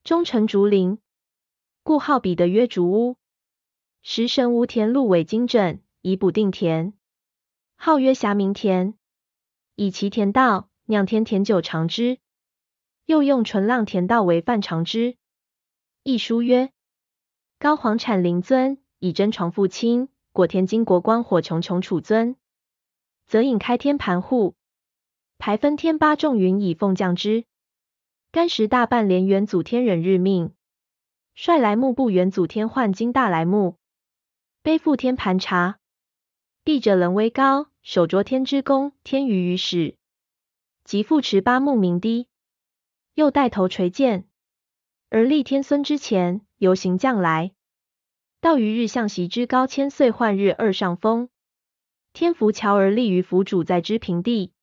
[0.04, 1.00] 终成竹林，
[1.82, 3.16] 故号彼得曰竹屋。
[4.02, 6.92] 时神无田禄尾金枕，以补定田，
[7.78, 8.96] 号曰霞明田，
[9.76, 12.18] 以其田道酿天田酒尝之。
[13.06, 15.16] 又用纯浪田道为饭尝之。
[16.04, 16.74] 一书曰：
[17.58, 20.10] 高皇产灵尊，以真床父亲，
[20.40, 22.38] 果天金国光火穹穹处尊，
[23.28, 24.56] 则引开天盘户。
[25.38, 27.44] 排分天八众云以奉降之。
[28.32, 30.54] 干时大半连元祖天忍日命，
[31.36, 33.76] 率来木部元祖天换金大来木，
[34.62, 35.78] 背负天盘查。
[36.64, 39.98] 帝者人威高，手着天之弓，天于于始。
[40.86, 42.30] 即复持八木明低，
[43.14, 44.26] 又带头垂剑，
[45.10, 47.52] 而立天孙之前，游行将来。
[48.42, 51.28] 道于日向席之高千岁换日二上风，
[52.14, 54.54] 天浮桥而立于府主在之平地。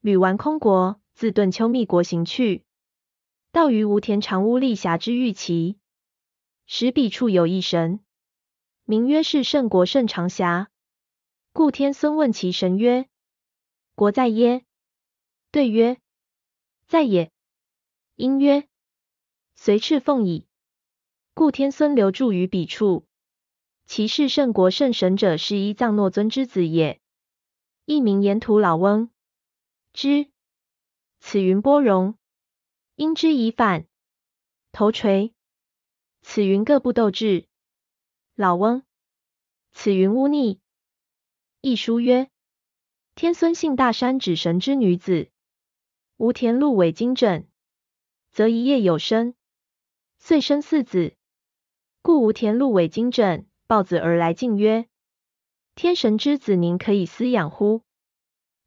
[0.00, 2.62] 履完空国，自顿丘密国行去，
[3.52, 5.78] 到于无田长屋立峡之玉旗，
[6.66, 8.00] 时彼处有一神，
[8.84, 10.70] 名曰是圣国圣长峡。
[11.54, 13.08] 故天孙问其神曰
[13.96, 14.62] ：“国在耶？”
[15.50, 15.98] 对曰
[16.86, 17.32] ：“在也。”
[18.14, 18.68] 因曰
[19.56, 20.46] ：“随敕奉矣。”
[21.34, 23.06] 故天孙留住于彼处。
[23.86, 27.00] 其是圣国圣神者，是一藏诺尊之子也，
[27.86, 29.10] 一名沿途老翁。
[29.92, 30.30] 之，
[31.18, 32.16] 此云波容，
[32.94, 33.86] 因之以反，
[34.70, 35.34] 头垂。
[36.22, 37.48] 此云各部斗智，
[38.34, 38.84] 老翁。
[39.72, 40.60] 此云污逆。
[41.60, 42.30] 一书曰：
[43.14, 45.30] 天孙姓大山指神之女子，
[46.16, 47.48] 无田禄尾金枕，
[48.30, 49.34] 则一夜有生，
[50.18, 51.16] 遂生四子。
[52.02, 54.86] 故无田禄尾金枕抱子而来，敬曰：
[55.74, 57.82] 天神之子，宁可以私养乎？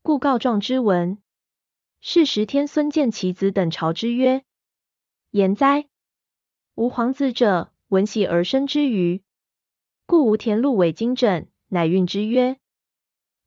[0.04, 1.18] 故告状之文，
[2.00, 4.46] 是时天孙见其子等朝之曰
[5.32, 5.88] ：“言哉！
[6.76, 9.24] 吾皇子者，闻喜而生之余，
[10.06, 12.60] 故无田禄尾金枕，乃运之曰：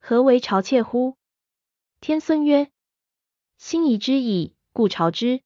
[0.00, 1.16] 何为朝妾乎？
[2.00, 2.72] 天孙曰：
[3.56, 5.42] 心仪之矣，故朝之。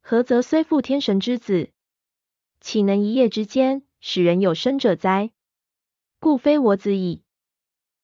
[0.00, 1.70] 何则虽复天神之子，
[2.60, 5.30] 岂能一夜之间使人有生者哉？
[6.18, 7.22] 故非我子矣。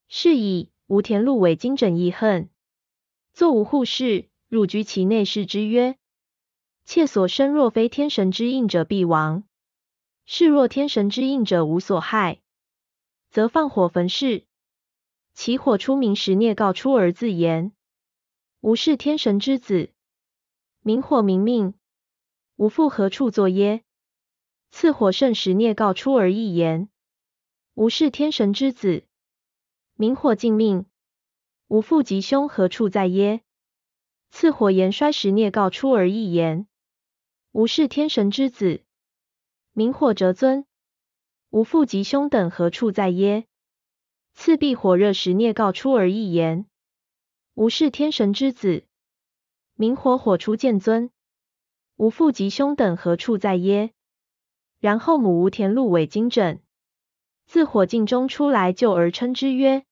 [0.08, 2.48] 是以吴田禄为金枕义恨，
[3.34, 5.98] 坐无护士，入居其内室之曰：
[6.84, 9.42] 妾所生若非天神之应者，必亡；
[10.24, 12.40] 是若天神之应者，无所害，
[13.28, 14.46] 则放火焚室。
[15.34, 17.72] 其火出明时，聂告出而自言：
[18.60, 19.90] 吾是天神之子，
[20.80, 21.74] 明火明命。
[22.56, 23.82] 吾父何处作耶？
[24.78, 26.90] 次火盛时，聂告出而一言：
[27.72, 29.04] 吾是天神之子，
[29.94, 30.84] 明火尽命。
[31.68, 33.40] 吾父吉凶何处在耶？
[34.28, 36.66] 次火炎衰时，聂告出而一言：
[37.52, 38.82] 吾是天神之子，
[39.72, 40.66] 明火折尊。
[41.48, 43.46] 吾父吉凶等何处在耶？
[44.34, 46.66] 次必火热时，聂告出而一言：
[47.54, 48.84] 吾是天神之子，
[49.74, 51.10] 明火火出见尊。
[51.96, 53.94] 吾父及兄等何处在耶？
[54.86, 56.60] 然后母无田禄为金枕，
[57.44, 59.84] 自火镜中出来，就而称之曰：“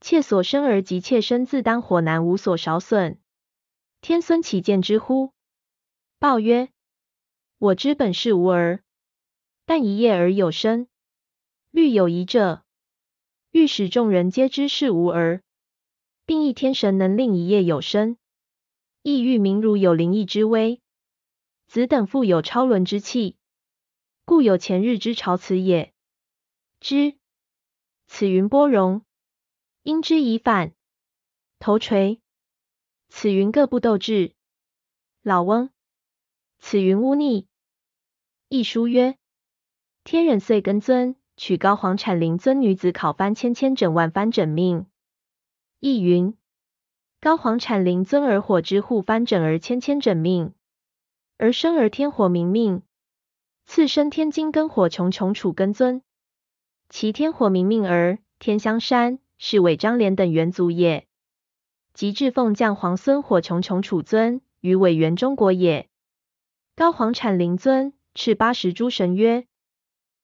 [0.00, 3.18] 妾所生儿及妾身自当火难，无所少损。
[4.00, 5.32] 天孙岂见之乎？”
[6.20, 6.68] 报曰
[7.58, 8.84] ：“我之本是无儿，
[9.66, 10.86] 但一夜而有生。
[11.72, 12.62] 虑有疑者，
[13.50, 15.42] 欲使众人皆知是无儿，
[16.24, 18.16] 并亦天神能令一夜有生，
[19.02, 20.80] 亦欲明如有灵异之威。”
[21.66, 23.34] 子等富有超伦之气，
[24.26, 25.92] 故有前日之朝辞也。
[26.80, 27.16] 之
[28.06, 29.02] 此云波容，
[29.82, 30.72] 因之以反，
[31.58, 32.22] 头垂。
[33.08, 34.34] 此云各不斗智，
[35.22, 35.68] 老翁。
[36.58, 37.46] 此云污逆。
[38.48, 39.18] 一书曰：
[40.04, 44.86] 天忍遂根尊，取高皇产灵尊女子考翻千千整万番整命。
[45.80, 46.34] 亦云
[47.20, 50.54] 高皇产灵尊而火之护翻整而千千整命。
[51.36, 52.82] 而生而天火明命，
[53.66, 56.02] 次生天金根火穷穷楚根尊。
[56.88, 61.06] 其天火明命而天香山是韦张连等元祖也。
[61.92, 65.88] 及至凤将皇孙火穷穷楚尊于韦元中国也。
[66.74, 69.46] 高皇产灵尊赤八十诸神曰：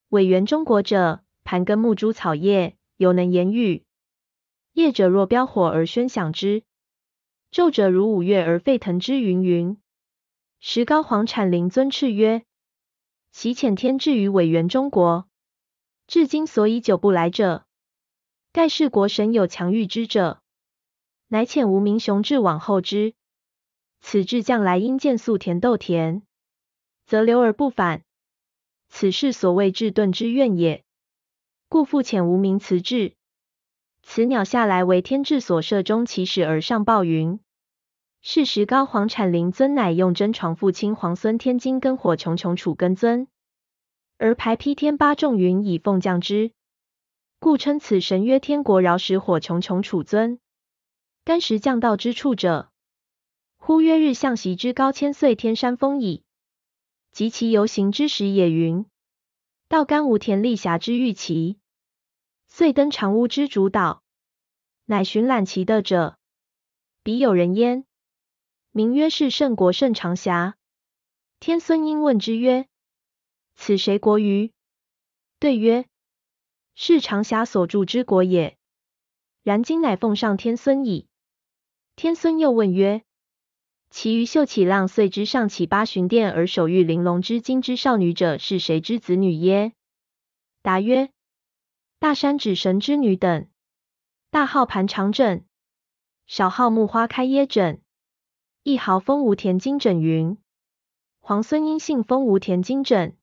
[0.09, 3.85] 韦元中国者，盘根木诸草叶，犹能言语。
[4.73, 6.65] 业者若飙火而喧响之，
[7.53, 9.81] 昼者如五月而沸腾之，云云。
[10.59, 12.43] 时高皇产灵尊赤曰
[13.33, 15.29] ：“其遣天至于委员中国，
[16.07, 17.65] 至今所以久不来者，
[18.53, 20.43] 盖是国神有强欲之者，
[21.29, 23.15] 乃遣无名雄志往后之。
[24.01, 26.23] 此志将来因见素田斗田，
[27.07, 28.03] 则留而不返。
[28.89, 30.85] 此是所谓至顿之怨也。
[31.69, 33.15] 故复遣无名辞至。
[34.03, 37.39] 此鸟下来为天志所射中起始而上报云。”
[38.23, 43.29] 是时高皇产灵尊乃用真床父亲皇孙天金根火穷穷楚根尊，
[44.19, 46.53] 而排披天八众云以奉降之，
[47.39, 50.39] 故称此神曰天国饶时火穷穷楚尊。
[51.25, 52.71] 干时降道之处者，
[53.57, 56.23] 呼曰日向席之高千岁天山峰矣。
[57.13, 58.85] 及其游行之时也云，
[59.67, 61.59] 道干无田立峡之玉旗，
[62.49, 64.03] 遂登长屋之主岛，
[64.85, 66.19] 乃寻览其的者，
[67.03, 67.87] 彼有人焉。
[68.73, 70.55] 名曰是圣国圣长峡。
[71.41, 72.69] 天孙因问之曰
[73.57, 74.53] ：“此谁国于？”
[75.41, 75.87] 对曰
[76.77, 78.57] ：“是长峡所住之国也。”
[79.43, 81.09] 然今乃奉上天孙矣。
[81.97, 83.03] 天孙又问曰
[83.91, 89.73] ：“其余秀起浪遂之上起八旬殿而守御玲珑之金之少女者，是谁之子女耶？”
[90.63, 91.11] 答曰
[91.99, 93.49] ：“大山指神之女等。
[94.31, 95.45] 大号盘长枕，
[96.29, 97.83] 小号木花开耶枕。”
[98.63, 100.37] 一毫风无田金枕云，
[101.21, 103.17] 皇孙因信风无田金枕，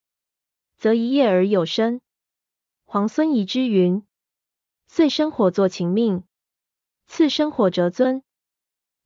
[0.78, 2.02] 则一夜而有生。
[2.86, 4.04] 皇孙疑之云，
[4.88, 6.24] 遂生火作秦命，
[7.06, 8.24] 次生火折尊，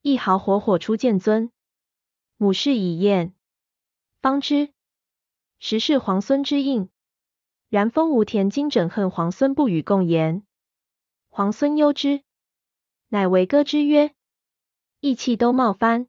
[0.02, 1.52] 一毫火火出见尊。
[2.38, 3.36] 母氏以验，
[4.22, 4.72] 方知
[5.60, 6.89] 实是皇孙之应。
[7.67, 10.48] 然风无田金枕恨皇孙不与共言，
[11.28, 12.24] 皇孙忧之，
[13.10, 14.15] 乃为歌之曰：
[15.02, 16.08] 意气都冒翻。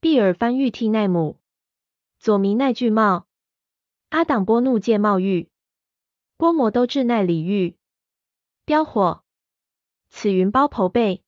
[0.00, 1.40] 毕尔翻玉替奈母，
[2.20, 3.26] 左弥奈具茂，
[4.10, 5.50] 阿党波怒戒茂玉，
[6.36, 7.76] 波摩都至奈李玉，
[8.64, 9.24] 标火，
[10.08, 11.24] 此云包头背，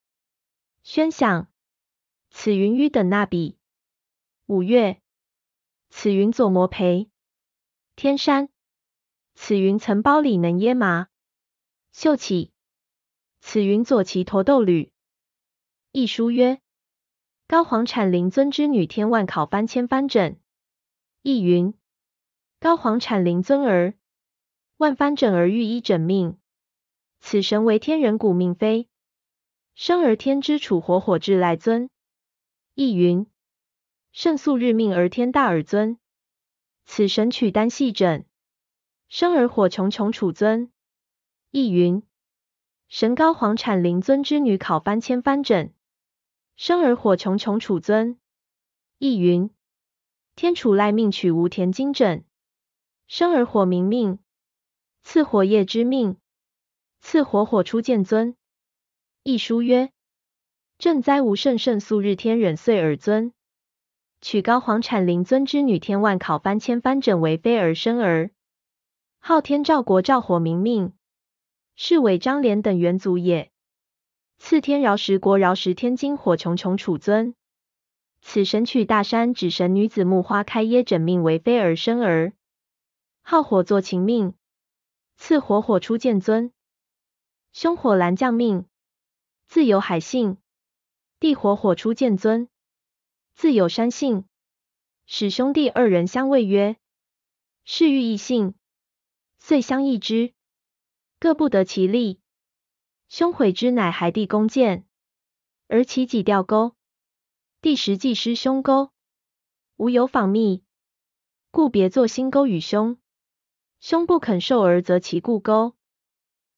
[0.85, 1.51] 宣响，
[2.31, 3.59] 此云于等那比，
[4.47, 5.03] 五月，
[5.89, 7.11] 此云左摩培，
[7.97, 8.51] 天山，
[9.35, 11.09] 此云曾包里能耶麻，
[11.91, 12.53] 秀起，
[13.41, 14.93] 此云左骑驼斗吕。
[15.91, 16.63] 一书曰：
[17.51, 20.39] 高皇产灵尊之女天万考翻千翻枕。
[21.23, 21.75] 易云：
[22.61, 23.95] 高皇产灵尊儿，
[24.77, 26.39] 万翻枕儿欲依枕命。
[27.19, 28.89] 此神为天人骨命非，
[29.75, 31.91] 生而天之楚火火至赖尊。
[32.77, 33.27] 易云：
[34.13, 35.99] 圣素日命而天大耳尊。
[36.85, 38.27] 此神取丹系枕，
[39.09, 40.71] 生而火穷穷处尊。
[41.51, 42.05] 易云：
[42.87, 45.75] 神高皇产灵尊之女考翻千翻枕，
[46.63, 48.19] 生而火穷穷处尊。
[48.99, 49.49] 亦云：
[50.37, 52.23] 天处赖命取无田金枕，
[53.09, 54.19] 生而火明命，
[55.03, 56.19] 赐火业之命。
[57.01, 58.37] 赐火火出见尊。
[59.23, 59.91] 亦书曰：
[60.77, 63.33] 正哉无圣圣素日天忍岁耳尊。
[64.21, 68.33] 取高皇产灵尊之女天万考翻千帆枕为妃而生儿，
[69.19, 70.93] 昊天照国照火明命，
[71.75, 73.51] 是为张廉等元祖也。
[74.41, 77.37] 次天饶石国饶石天金火穷穷处尊。
[78.23, 82.33] 此神取大山指神女子木花开耶枕命为妃而生儿，
[83.21, 84.35] 号火作秦命，
[85.17, 86.53] 赐火火出见尊。
[87.53, 88.67] 凶火蓝将命，
[89.47, 90.39] 自有海姓；
[91.21, 92.49] 地火火出见尊，
[93.35, 94.25] 自有山姓。
[95.05, 96.77] 使兄弟二人相谓曰
[97.65, 98.55] ：“是欲异性，
[99.39, 100.33] 遂相异之，
[101.21, 102.21] 各不得其利。
[103.11, 104.87] 兄悔之，乃孩弟弓箭，
[105.67, 106.77] 而其己吊钩。
[107.61, 108.93] 弟实际失凶钩，
[109.75, 110.63] 无有访觅，
[111.51, 112.99] 故别作新钩与兄。
[113.81, 115.75] 兄不肯受而择其故钩，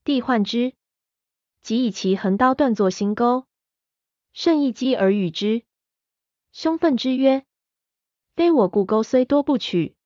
[0.05, 0.75] 帝患之。”
[1.62, 3.47] 即以其横刀断作新钩，
[4.35, 5.65] 甚一击而与之。
[6.53, 7.47] 兄愤之曰
[8.37, 9.97] ：“非我故钩虽多不取，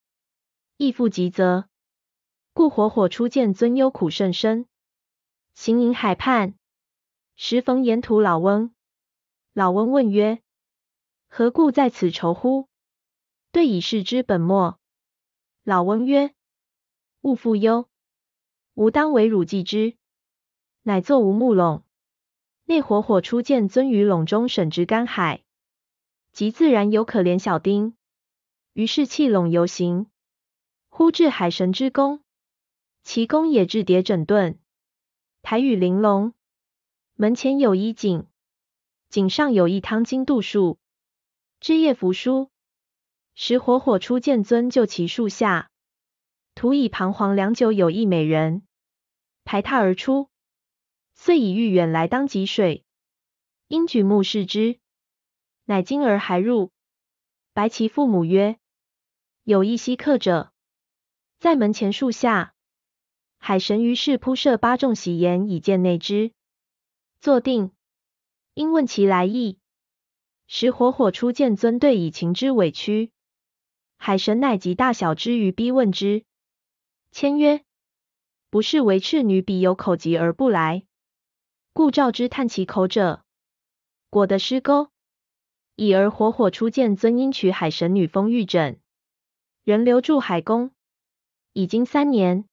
[0.76, 1.68] 亦复吉则。
[2.52, 4.68] 故火火出见尊忧苦甚深，
[5.58, 6.54] 行营海畔，
[7.34, 8.74] 时逢沿途老翁。
[9.54, 10.42] 老翁问曰：
[11.28, 12.68] 何故在此愁乎？
[13.52, 14.78] 对以事之本末。
[15.64, 16.34] 老翁曰：
[17.22, 17.88] 勿复忧，
[18.74, 19.96] 吾当为汝计之。
[20.82, 21.82] 乃作无木笼，
[22.66, 25.42] 内火火出见尊于笼中，审之干海，
[26.32, 27.96] 即自然有可怜小丁。
[28.74, 30.10] 于是弃笼游行，
[30.90, 32.22] 忽至海神之宫，
[33.02, 34.58] 其宫也至叠整顿，
[35.48, 36.34] 台宇玲珑，
[37.14, 38.26] 门前有一井，
[39.08, 40.80] 井上有一汤金度树，
[41.60, 42.50] 枝叶扶疏。
[43.36, 45.70] 时火火出见尊就其树下，
[46.56, 48.66] 徒以彷徨良久，有一美人。
[49.44, 50.28] 排他而出。
[51.14, 52.84] 遂以欲远来当汲水，
[53.68, 54.80] 因举目视之，
[55.64, 56.72] 乃惊而还入，
[57.52, 58.58] 白其父母曰
[59.44, 60.52] ：“有一稀客者，
[61.38, 62.54] 在门前树下。”
[63.48, 66.32] 海神于是铺设八众喜筵以见内之，
[67.20, 67.70] 坐定，
[68.54, 69.60] 因问其来意。
[70.48, 73.12] 时火火初见尊对以情之委屈，
[73.98, 76.24] 海神乃及大小之余逼问之，
[77.12, 77.62] 签曰
[78.50, 80.82] ：“不是为赤女彼有口疾而不来。”
[81.72, 83.22] 故召之叹其口者，
[84.10, 84.90] 果得失钩。
[85.76, 88.80] 已而火火初见尊因取海神女封玉枕，
[89.62, 90.72] 人留住海宫，
[91.52, 92.48] 已经三年。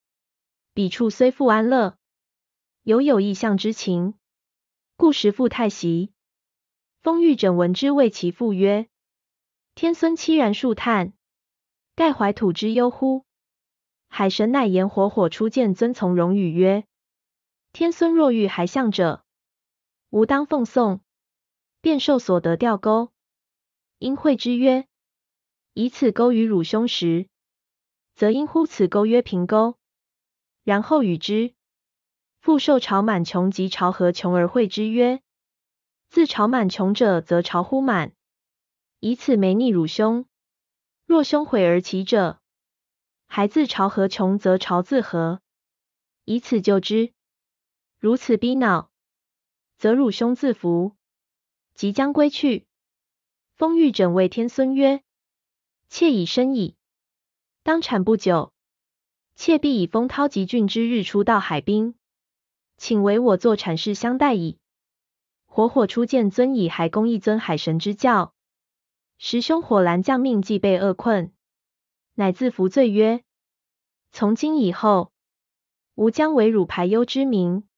[0.74, 1.96] 彼处虽复安乐，
[2.82, 4.14] 犹有异象之情，
[4.96, 6.12] 故时复太息。
[7.00, 8.88] 风玉枕闻之，谓其父曰
[9.76, 11.12] ：“天孙凄然数叹，
[11.94, 13.24] 盖怀土之忧乎？”
[14.10, 16.84] 海神乃言火火出见尊从容语曰。
[17.72, 19.24] 天孙若遇还相者，
[20.10, 21.02] 吾当奉送，
[21.82, 23.12] 便受所得钓钩。
[23.98, 24.88] 因会之曰：
[25.72, 27.28] 以此钩于汝兄时，
[28.16, 29.76] 则应呼此钩曰平钩。
[30.64, 31.54] 然后与之。
[32.40, 35.22] 复受朝满穷及朝何穷而会之曰：
[36.08, 38.12] 自朝满穷者，则朝乎满。
[38.98, 40.26] 以此没逆汝兄。
[41.04, 42.40] 若兄悔而起者，
[43.26, 45.42] 还自朝何穷，则朝自何。
[46.24, 47.12] 以此救之。
[47.98, 48.90] 如此逼恼，
[49.76, 50.96] 则汝兄自服，
[51.74, 52.66] 即将归去。
[53.52, 55.02] 封玉枕谓天孙曰
[55.90, 56.74] ：“妾已生矣，
[57.62, 58.53] 当产不久，
[59.34, 61.94] 妾必以风涛极峻之日出到海滨，
[62.76, 64.58] 请为我作产事相待矣。”
[65.46, 68.34] 火火初见尊以海公一尊海神之教，
[69.18, 71.32] 时兄火蓝将命既被厄困，
[72.14, 73.22] 乃自服罪曰
[74.10, 75.12] ：“从今以后，
[75.94, 77.68] 吾将为汝排忧之名。”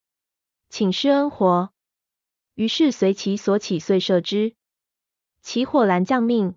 [0.69, 1.71] 请施恩活，
[2.55, 4.55] 于是随其所起，遂射之。
[5.43, 6.57] 其火蓝将命，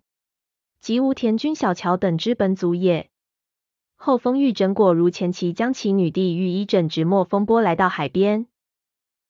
[0.80, 3.09] 即无田军小乔等之本祖也。
[4.02, 8.48] 后封玉枕果如前妻将其女帝御医枕直没风波来到海边，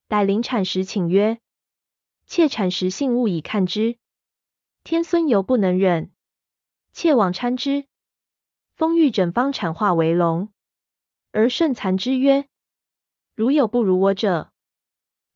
[0.06, 1.40] 待临产时，请曰：
[2.24, 3.98] 妾产时幸勿以看之。
[4.84, 6.12] 天孙犹不能忍，
[6.92, 7.88] 妾往搀之。
[8.76, 10.52] 封玉枕方产化为龙，
[11.32, 12.46] 而甚残之曰：
[13.34, 14.52] 如有不如我者，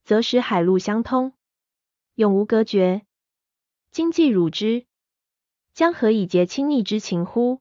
[0.05, 1.32] 则使海陆相通，
[2.14, 3.05] 永无隔绝。
[3.91, 4.87] 今既汝之，
[5.72, 7.61] 将何以结亲昵之情乎？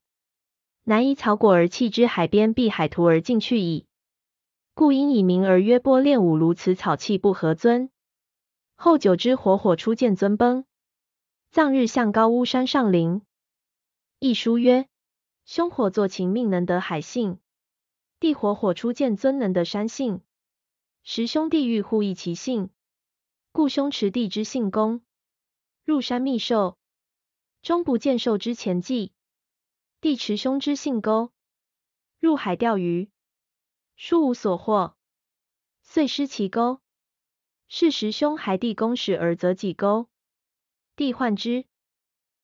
[0.85, 3.85] 南以草果而弃之，海边避海图而进去矣。
[4.73, 7.89] 故因以名而曰波练武，如此草气不合尊。
[8.75, 10.65] 后久之，火火初见尊崩，
[11.51, 13.21] 葬日向高屋山上陵。
[14.19, 14.89] 一书曰：
[15.45, 17.37] 凶火作情命，能得海幸；
[18.19, 20.19] 地火火初见尊，能得山幸。
[21.01, 22.71] 十兄弟欲互异其姓，
[23.53, 25.01] 故兄持弟之姓公，
[25.85, 26.77] 入山觅兽，
[27.61, 29.12] 终不见兽之前迹；
[30.03, 31.31] 弟持兄之姓钩，
[32.19, 33.09] 入海钓鱼，
[33.95, 34.97] 殊无所获，
[35.81, 36.81] 遂失其钩。
[37.69, 40.09] 是时兄孩弟公使而择己钩，
[40.97, 41.63] 弟患之，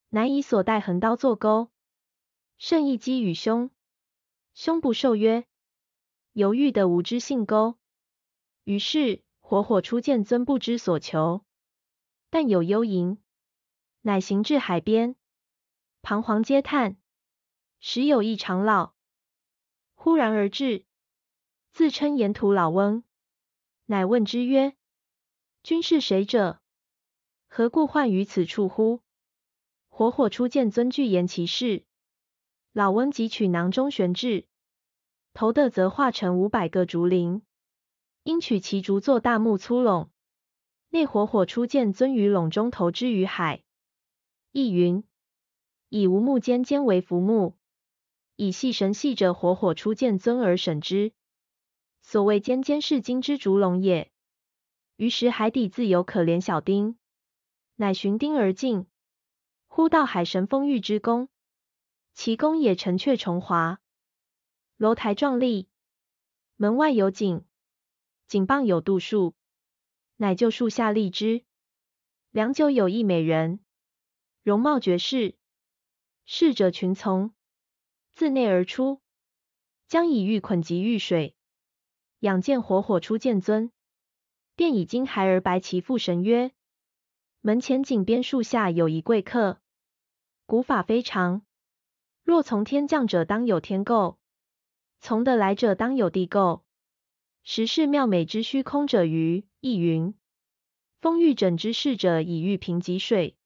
[0.08, 1.70] 乃以所带横刀作钩，
[2.58, 3.70] 甚一击与兄。
[4.54, 5.46] 兄不受曰：
[6.32, 7.78] 犹豫得吾之姓钩。
[8.64, 11.44] 于是火火初见尊不知所求，
[12.30, 13.22] 但有幽吟，
[14.00, 15.18] 乃行至海边，
[16.02, 16.96] 彷徨嗟叹。
[17.82, 18.94] 时有一长老
[19.94, 20.86] 忽然而至，
[21.72, 23.04] 自称沿途老翁，
[23.86, 24.76] 乃问之曰
[25.64, 26.62] ：“君是谁者？
[27.48, 29.02] 何故患于此处乎？”
[29.88, 31.86] 火火初见尊具言其事。
[32.74, 34.48] 老翁即取囊中悬置，
[35.34, 37.42] 投的则化成五百个竹林。
[38.24, 40.12] 因取其竹作大木粗笼，
[40.90, 43.64] 内火火初见尊于笼中投之于海。
[44.52, 45.04] 亦云：
[45.88, 47.58] 以无木尖尖为浮木，
[48.42, 51.12] 以细绳系着火火初见尊而审之。
[52.02, 54.14] 所谓尖尖是金之竹龙也。
[54.96, 56.98] 于是海底自有可怜小丁，
[57.76, 58.88] 乃寻丁而进，
[59.68, 61.28] 忽到海神丰裕之宫，
[62.14, 63.82] 其宫也城阙重华，
[64.78, 65.68] 楼台壮丽，
[66.56, 67.44] 门外有井。
[68.28, 69.36] 井傍有杜树，
[70.16, 71.44] 乃就树下立之。
[72.32, 73.60] 良久，有一美人，
[74.44, 75.36] 容貌绝世，
[76.24, 77.34] 侍者群从，
[78.20, 79.00] 自内而出，
[79.88, 81.38] 将以玉捆及玉水，
[82.20, 83.72] 养见火火出见尊，
[84.58, 86.52] 便以金孩儿白其父神曰：
[87.40, 89.62] 门前井边树下有一贵客，
[90.46, 91.44] 古法非常。
[92.22, 94.18] 若从天降者，当有天垢；
[95.00, 96.64] 从得来者，当有地垢。
[97.44, 100.14] 实是妙美之虚空者于亦云，
[101.00, 103.38] 风玉枕之事者以玉瓶及水，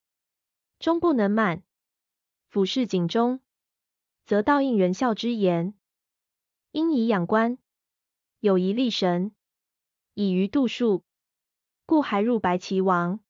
[0.80, 1.62] 终不能满。
[2.48, 3.38] 俯视井中，
[4.24, 5.74] 则倒应人孝之言。
[6.70, 7.58] 因以养观，
[8.40, 9.34] 有一立神，
[10.14, 11.04] 以于度数，
[11.86, 13.20] 故还入白岐王。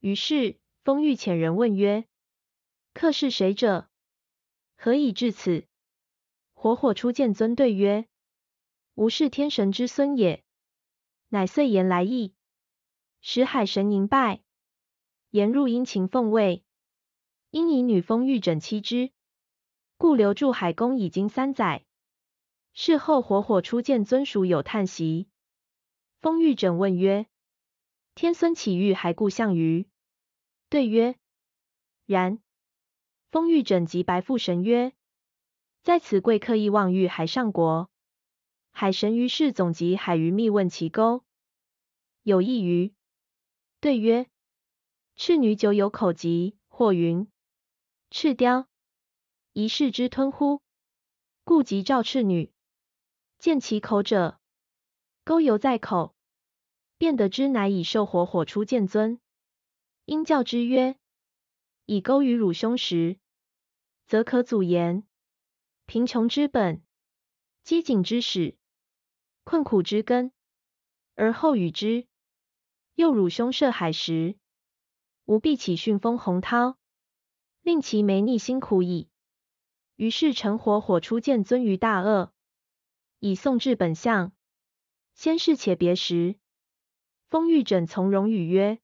[0.00, 2.06] 于是风玉遣人问曰
[2.94, 3.88] ：“客是谁者？
[4.76, 5.66] 何以至此？”
[6.54, 8.08] 火火初见尊对曰：
[8.94, 10.44] 吾是天神之孙也，
[11.28, 12.34] 乃遂言来意，
[13.20, 14.42] 使海神迎拜，
[15.30, 16.64] 言入殷勤奉位，
[17.50, 19.10] 因以女封玉枕妻之，
[20.02, 21.84] 故留住海宫已经三载。
[22.72, 25.28] 事后火火初见尊属有叹息。
[26.20, 27.26] 风玉枕问曰：
[28.16, 29.86] 天孙岂欲还故项羽？
[30.68, 31.14] 对曰：
[32.04, 32.40] 然。
[33.30, 34.92] 风玉枕即白父神曰：
[35.84, 37.88] 在此贵客亦望遇海上国。
[38.72, 41.22] 海神于是总集海鱼密问其钩，
[42.24, 42.92] 有一鱼
[43.78, 44.26] 对曰：
[45.14, 47.30] 赤女久有口疾，或云
[48.10, 48.66] 赤雕
[49.54, 50.62] 疑是之吞乎？
[51.44, 52.50] 故即召赤女，
[53.38, 54.40] 见其口者，
[55.24, 56.14] 钩犹在口，
[56.96, 59.20] 便得知乃以受火火出见尊。
[60.06, 60.96] 因教之曰：
[61.84, 63.18] 以钩于汝胸时，
[64.06, 65.06] 则可阻言
[65.84, 66.82] 贫穷之本，
[67.62, 68.56] 饥馑之始。
[69.44, 70.32] 困苦之根，
[71.14, 72.06] 而后与之。
[72.94, 74.38] 又汝兄涉海时，
[75.26, 76.78] 吾必起训风洪涛，
[77.60, 79.10] 令其没逆辛苦矣。
[79.96, 82.32] 于是乘火火出见尊于大恶，
[83.18, 84.32] 以送至本相。
[85.14, 86.36] 先是且别时，
[87.28, 88.80] 风玉枕从容语曰：“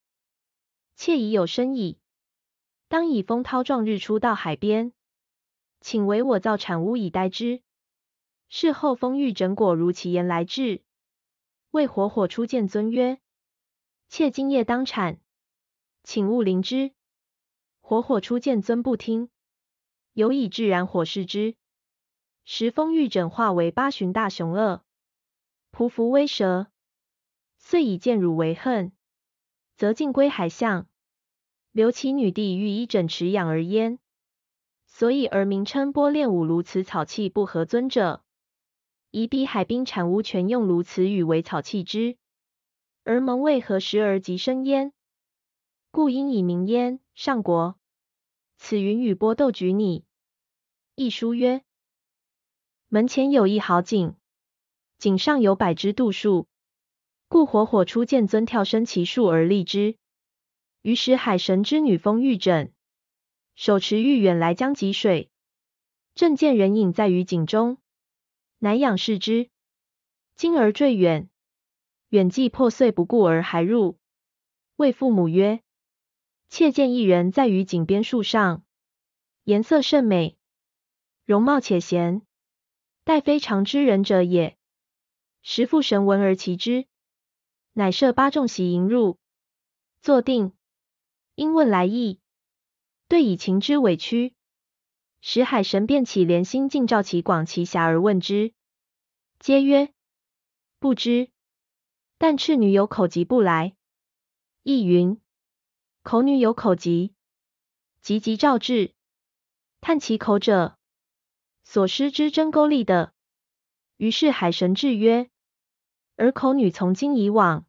[0.94, 1.98] 妾已有身矣，
[2.88, 4.92] 当以风涛壮日出到海边，
[5.80, 7.62] 请为我造产屋以待之。”
[8.50, 10.82] 事后，风玉枕果如其言来至，
[11.70, 13.18] 谓火火初见尊曰
[14.08, 15.20] ：“妾今夜当产，
[16.02, 16.92] 请勿临之。”
[17.80, 19.30] 火火初见尊不听，
[20.18, 21.54] 有以自然火视之。
[22.44, 24.82] 时封玉枕化为八旬大雄恶，
[25.70, 26.66] 匍匐威蛇，
[27.56, 28.90] 遂以见辱为恨，
[29.76, 30.88] 则尽归海相，
[31.70, 34.00] 留其女帝欲以枕池养而焉。
[34.88, 38.24] 所以而名称波练武如此草器不合尊者，
[39.12, 42.16] 以彼海滨产屋全用如此语为草器之，
[43.04, 44.92] 而蒙为何时而即生焉？
[45.92, 46.98] 故因以名焉。
[47.14, 47.78] 上国，
[48.56, 50.07] 此云与波斗举拟。
[51.00, 51.62] 一书曰：
[52.88, 54.16] 门前有一好井，
[54.98, 56.48] 井上有百枝杜树，
[57.28, 59.96] 故火火出见尊跳升其树而立之。
[60.82, 62.72] 于是海神之女风玉枕，
[63.54, 65.30] 手持玉远来将汲水，
[66.16, 67.78] 正见人影在于井中，
[68.58, 69.50] 乃仰视之，
[70.34, 71.30] 惊而坠远。
[72.08, 73.98] 远即破碎不顾而还入，
[74.74, 75.60] 谓父母曰。
[76.48, 78.64] 妾见一人在于井边树上，
[79.44, 80.36] 颜色甚美，
[81.28, 82.22] 容貌且贤，
[83.04, 84.56] 待非常之人者也。
[85.42, 86.86] 时父神闻而奇之，
[87.74, 89.18] 乃设八众席迎入，
[90.00, 90.54] 坐定，
[91.34, 92.18] 因问来意，
[93.08, 94.34] 对以情之委屈。
[95.20, 98.54] 时海神便起怜心，尽召其广其狭而问之，
[99.38, 99.92] 皆曰
[100.78, 101.28] 不知。
[102.16, 103.76] 但赤女有口疾不来，
[104.62, 105.20] 亦云。
[106.02, 107.12] 口女有口疾，
[108.00, 108.94] 急急召至，
[109.82, 110.77] 叹其口者，
[111.70, 113.12] 所施之针钩利的。
[113.98, 115.28] 于是海神至曰
[116.16, 117.66] ：“而口女从今以往，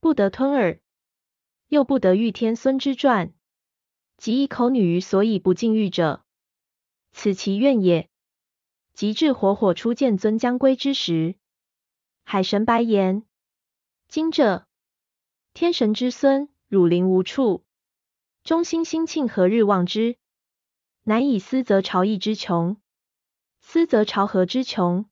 [0.00, 0.80] 不得吞耳，
[1.68, 3.32] 又不得遇天孙之传。
[4.16, 6.24] 即以口女于所以不禁欲者，
[7.12, 8.08] 此其愿也。”
[8.92, 11.36] 及至火火初见尊将归之时，
[12.24, 13.24] 海神白言
[14.08, 14.66] ：“今者
[15.54, 17.62] 天神之孙。”汝灵无处，
[18.42, 20.16] 中心心庆何日望之？
[21.04, 22.81] 难以思则朝义之穷，
[23.72, 25.06] 思则朝何之穷？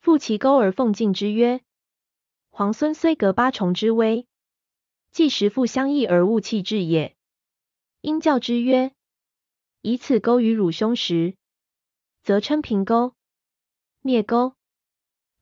[0.00, 1.60] 复其钩而奉敬之曰：
[2.48, 4.26] 皇孙虽隔八重之威，
[5.10, 7.14] 既时复相异而勿弃之也。
[8.00, 8.94] 因教之曰：
[9.82, 11.36] 以此钩于汝兄时，
[12.22, 13.12] 则称平钩、
[14.00, 14.54] 灭钩。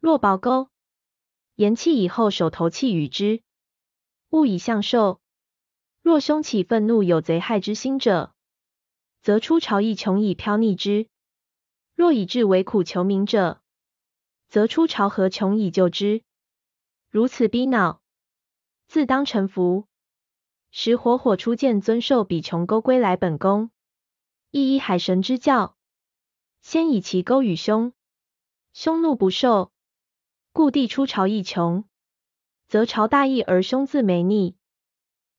[0.01, 0.69] 若保钩，
[1.55, 3.45] 言弃以后手头弃与之，
[4.31, 5.21] 勿以相受。
[6.03, 8.35] 若兄起愤怒有贼害之心者，
[9.23, 11.07] 则出朝义穷以飘逆之；
[11.95, 13.61] 若以至为苦求名者，
[14.49, 16.23] 则出朝何穷以救之。
[17.11, 18.03] 如此逼恼，
[18.87, 19.87] 自当臣服。
[20.71, 23.71] 时火火出见尊受比穷钩归来本宫，
[24.51, 25.77] 亦依海神之教，
[26.63, 27.93] 先以其钩与兄，
[28.73, 29.71] 兄怒不受，
[30.53, 31.85] 故帝出朝亦穷，
[32.69, 34.57] 则朝大义而兄自没逆。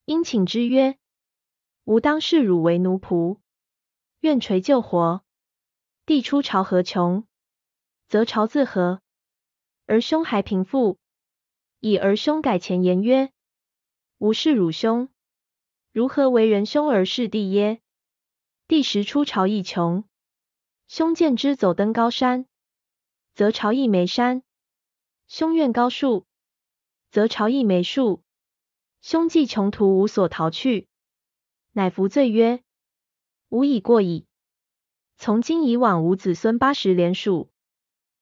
[0.06, 1.00] 因请之曰
[1.86, 3.40] ：“吾当视汝为奴仆，
[4.20, 5.23] 愿垂救活。
[6.06, 7.26] 帝出朝何穷，
[8.10, 9.02] 则朝自和。
[9.86, 11.00] 而兄还贫富，
[11.80, 13.32] 以而兄改前言曰
[14.20, 15.08] ：‘吾是汝兄，
[15.94, 17.82] 如何为人兄而事弟耶？’
[18.68, 20.04] 帝时出朝亦穷，
[20.90, 22.48] 兄见之走登高山，
[23.34, 24.42] 则朝亦没山；
[25.28, 26.26] 兄愿高树，
[27.12, 28.22] 则朝亦没树。”
[29.00, 30.90] 兄既穷途无所逃去，
[31.72, 32.62] 乃服罪曰
[33.48, 34.28] ：“吾已过矣。
[35.24, 37.50] 从今以往，无子孙八十连属，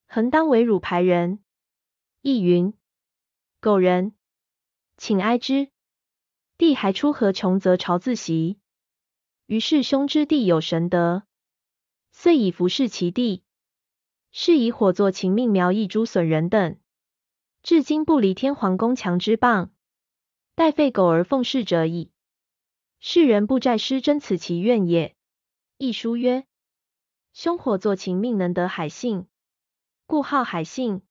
[0.06, 1.39] 恒当为汝牌人。”
[2.22, 2.76] 亦云
[3.60, 4.14] ：“苟人，
[4.97, 5.72] 请哀之。
[6.60, 8.60] 帝还出何穷，则朝自袭。
[9.47, 11.24] 于是兄之弟有神德，
[12.12, 13.41] 遂以服侍其弟，
[14.32, 16.78] 是以火作秦命苗裔诸损人等，
[17.64, 19.72] 至今不离天皇宫墙之棒。”
[20.54, 22.12] 待废狗而奉事者矣。
[22.99, 25.16] 世人不债失真此其愿也。
[25.80, 26.45] 一书曰：
[27.34, 29.26] 凶火作情命能得海性，
[30.06, 31.02] 故号海性；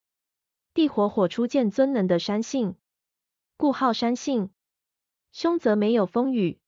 [0.74, 2.76] 地火火出见尊能得山性，
[3.56, 4.50] 故号山性。
[5.32, 6.60] 凶则没有风雨，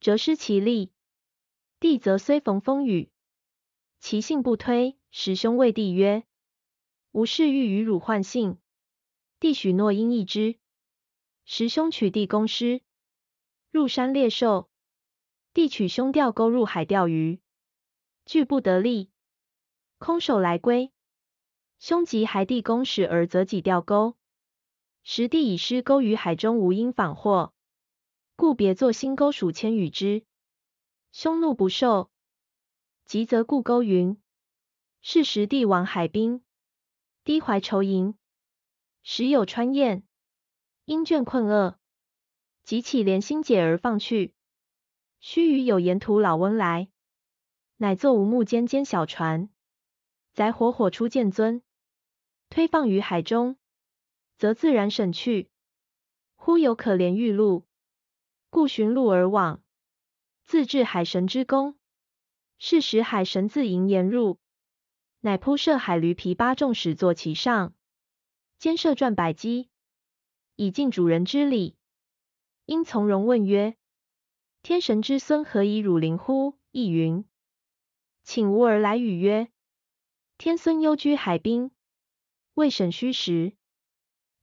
[0.00, 0.90] 则失其力；
[1.80, 3.10] 地则虽逢风雨，
[3.98, 4.96] 其性不推。
[5.10, 6.24] 时兄谓帝曰：
[7.10, 8.56] 吾事欲与汝换性，
[9.38, 10.58] 帝许诺应一之。
[11.44, 12.80] 时兄取地公师，
[13.70, 14.70] 入山猎兽。
[15.52, 17.41] 弟取兄钓钩入海钓鱼，
[18.24, 19.10] 拒不得利，
[19.98, 20.92] 空手来归。
[21.78, 24.16] 兄即还地公使而择己钓钩，
[25.02, 27.52] 时弟已失钩于海中，无因访获，
[28.36, 30.24] 故别作新钩数千与之。
[31.10, 32.10] 兄怒不受，
[33.04, 34.16] 即则故钩云。
[35.00, 36.44] 是时帝往海滨，
[37.24, 38.14] 低怀愁吟，
[39.02, 40.04] 时有川雁。
[40.84, 41.76] 因倦困饿，
[42.62, 44.32] 即起怜心解而放去。
[45.18, 46.91] 须臾有沿途老翁来，
[47.82, 49.50] 乃作无木尖尖小船，
[50.34, 51.64] 载火火出见尊，
[52.48, 53.56] 推放于海中，
[54.36, 55.50] 则自然沈去。
[56.36, 57.66] 忽有可怜玉露，
[58.50, 59.64] 故寻路而往，
[60.44, 61.76] 自至海神之宫。
[62.56, 64.38] 是时海神自营言入，
[65.18, 67.74] 乃铺设海驴皮八众始坐其上，
[68.60, 69.70] 兼设转百机，
[70.54, 71.74] 以尽主人之礼。
[72.64, 73.76] 因从容问曰
[74.62, 77.24] ：“天神之孙何以汝临乎？”亦云
[78.24, 79.48] ：“请吾儿来语曰：
[80.38, 81.72] 天孙幽居海滨，
[82.54, 83.54] 未审虚实，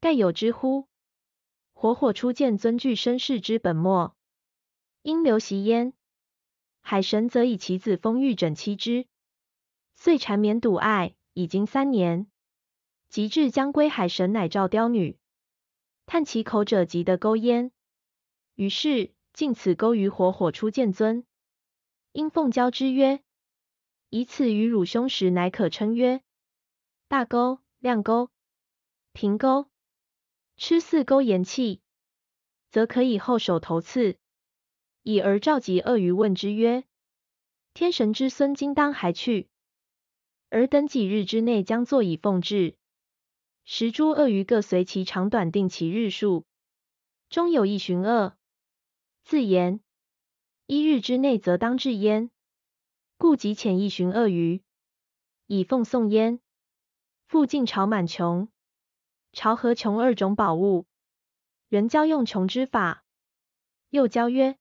[0.02, 0.88] 盖有之乎？
[1.74, 4.16] 火火初见尊具身世之本末，
[5.02, 5.94] 因流袭焉。”
[6.82, 9.08] 海神则以其子封玉枕妻之，
[9.96, 12.28] 遂缠绵笃爱，已经三年。
[13.08, 15.18] 及至将归，海神乃召雕女，
[16.06, 17.72] 叹其口者急得钩焉。
[18.56, 21.26] 于是尽此钩于火火初见尊，
[22.12, 23.22] 因奉交之曰
[24.10, 26.22] ：“以此与乳胸时，乃可称曰
[27.08, 28.30] 大钩、亮钩、
[29.14, 29.68] 平钩。
[30.58, 31.82] 吃四钩言气，
[32.70, 34.18] 则可以后手头刺。”
[35.04, 36.84] 以而召集鳄鱼问之曰
[37.74, 39.48] ：“天神之孙今当还去？
[40.50, 42.76] 尔等几日之内将作以奉至？”
[43.64, 46.46] 十诸鳄鱼各随其长短定其日数，
[47.30, 48.36] 终有一旬鳄，
[49.24, 49.80] 自言
[50.66, 52.32] 一日之内则当至焉，
[53.20, 54.64] 故即遣一寻鳄鱼
[55.46, 56.40] 以奉送焉。
[57.28, 58.48] 复晋朝满琼、
[59.34, 60.88] 朝和琼二种宝物，
[61.68, 63.04] 人教用琼之法，
[63.90, 64.58] 又教曰。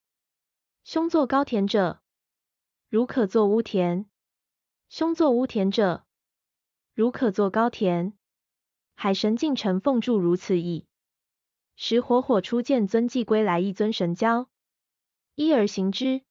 [0.82, 2.02] 兄作高田者，
[2.88, 4.06] 如可作屋田；
[4.88, 6.04] 兄作屋田者，
[6.94, 8.12] 如可作高田。
[8.96, 10.84] 海神进城奉祝如此矣。
[11.76, 14.50] 时火火初见尊既归来，一尊神交，
[15.36, 16.22] 一而行之。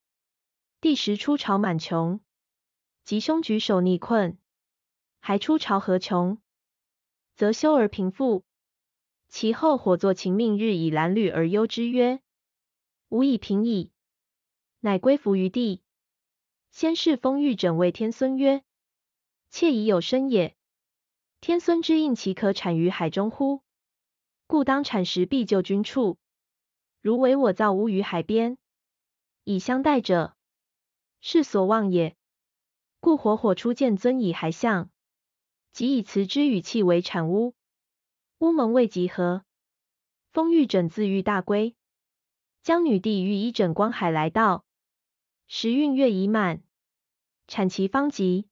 [0.79, 2.19] 第十出朝满穷，
[3.03, 4.37] 吉凶举手逆困，
[5.19, 6.39] 还出朝何穷，
[7.35, 8.43] 则休而平复。
[9.27, 12.21] 其后火作秦命，日以蓝绿而忧之曰
[13.09, 13.89] ：“吾以平矣。”
[14.79, 15.81] 乃归伏于地。
[16.69, 18.63] 先是封玉枕谓天孙曰
[19.49, 20.55] ：“妾已有身也，
[21.41, 23.63] 天孙之应其可产于海中乎？
[24.45, 26.19] 故当产时必就君处。
[27.01, 28.59] 如为我造屋于海边，
[29.43, 30.36] 以相待者，
[31.21, 32.15] 是所望也。
[32.99, 34.89] 故火火初见尊以还相，
[35.71, 37.53] 即以辞之语气为产屋。
[38.39, 39.43] 屋蒙未及合，
[40.31, 41.75] 风玉枕自欲大归，
[42.61, 44.65] 将女帝欲以枕光海来到。”
[45.47, 46.61] 时运月已满，
[47.47, 48.49] 产其方极，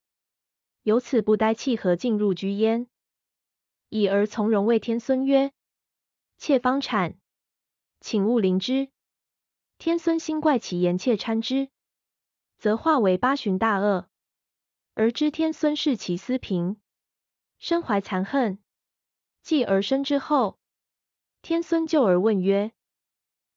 [0.81, 2.87] 由此不待契合，进入居焉。
[3.89, 5.51] 以而从容谓天孙曰
[6.37, 7.19] ：“妾方产，
[7.99, 8.89] 请勿临之。”
[9.77, 11.69] 天孙心怪其言，妾参之，
[12.65, 14.09] 则化为八旬大恶。
[14.95, 16.77] 而知天孙是其私平，
[17.59, 18.57] 身怀残恨，
[19.43, 20.57] 继而生之后，
[21.43, 22.71] 天孙就而问曰：“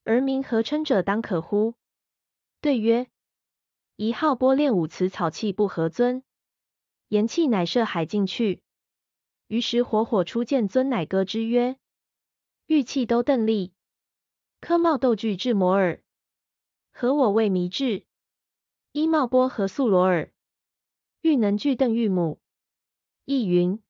[0.04, 1.72] 而名何称者当可乎？”
[2.60, 3.06] 对曰：
[3.96, 6.22] 一号波练五辞草气不合尊，
[7.08, 8.62] 言气乃涉海进去。
[9.46, 11.78] 于是火火初见尊，乃歌之曰：
[12.66, 13.72] 玉气都邓丽，
[14.60, 16.02] 科茂斗具至摩尔。
[16.92, 18.04] 何我为迷志？
[18.98, 20.32] 伊茂波和素罗尔？
[21.20, 22.40] 玉能具邓玉母。
[23.24, 23.80] 亦云：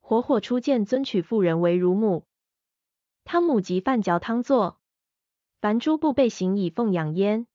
[0.00, 2.26] 火火初见尊娶妇人为乳母，
[3.22, 4.80] 汤母及饭嚼汤作，
[5.60, 7.46] 凡诸部备行以奉养焉。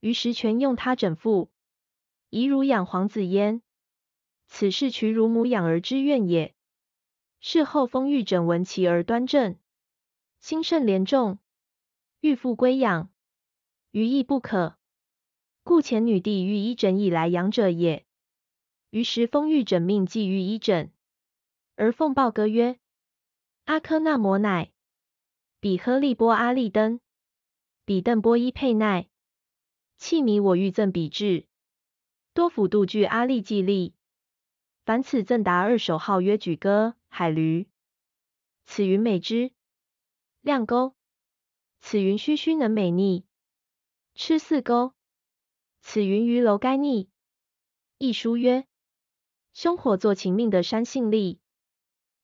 [0.00, 1.50] 于时全用他枕父，
[2.30, 3.60] 以乳养皇子焉。
[4.46, 6.54] 此事取乳母养儿之愿也。
[7.40, 9.58] 事后封玉枕闻其而端正，
[10.38, 11.38] 心甚怜重，
[12.20, 13.10] 欲复归养，
[13.90, 14.79] 余亦不可。
[15.70, 18.04] 故前女帝欲医诊以来养者也。
[18.90, 20.90] 于时封玉诊命寄欲医诊，
[21.76, 22.80] 而奉报歌曰：
[23.66, 24.72] 阿科那摩乃，
[25.60, 26.98] 比诃利波阿利登，
[27.84, 29.08] 比邓波伊佩奈。
[29.96, 31.46] 器米我欲赠比至，
[32.34, 33.94] 多辅度具阿利季利。
[34.84, 37.68] 凡此赠答二首号曰举歌海驴。
[38.66, 39.52] 此云美之，
[40.40, 40.96] 亮钩。
[41.80, 43.24] 此云须须能美逆，
[44.16, 44.94] 吃四钩。
[45.80, 47.10] 此云于楼该逆。
[47.98, 48.66] 一书曰：
[49.52, 51.40] 凶火作秦命的山性力，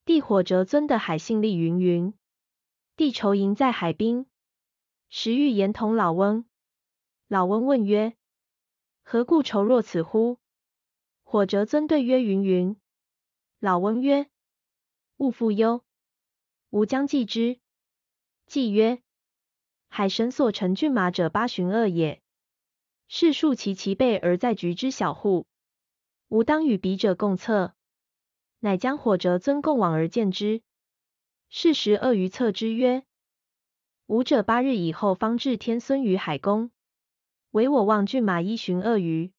[0.05, 2.15] 地火折尊的海性力云云。
[2.97, 4.27] 地愁营在海滨，
[5.11, 6.47] 时遇言同老翁。
[7.29, 8.17] 老翁问曰
[9.03, 10.39] ：“何故愁若此乎？”
[11.25, 12.77] 火折尊对曰：“云云。”
[13.59, 14.31] 老翁曰
[15.19, 15.85] ：“勿复忧，
[16.71, 17.59] 吾将计之。”
[18.47, 19.03] 计曰
[19.89, 22.23] ：“海神所乘骏马者八旬二也，
[23.09, 25.47] 是数其其背而在局之小户，
[26.29, 27.75] 吾当与彼者共策。”
[28.61, 30.63] 乃将火折尊共往而见之。
[31.51, 33.05] 是时鳄鱼策之曰
[34.07, 36.73] ：“吾者八日以后方至天孙于海宫，
[37.51, 39.31] 唯我望骏马依寻鳄鱼，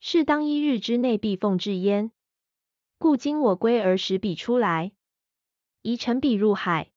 [0.00, 2.10] 是当一日之内必奉至焉。
[2.96, 4.92] 故今我归而使彼出来，
[5.82, 6.90] 宜乘彼入海。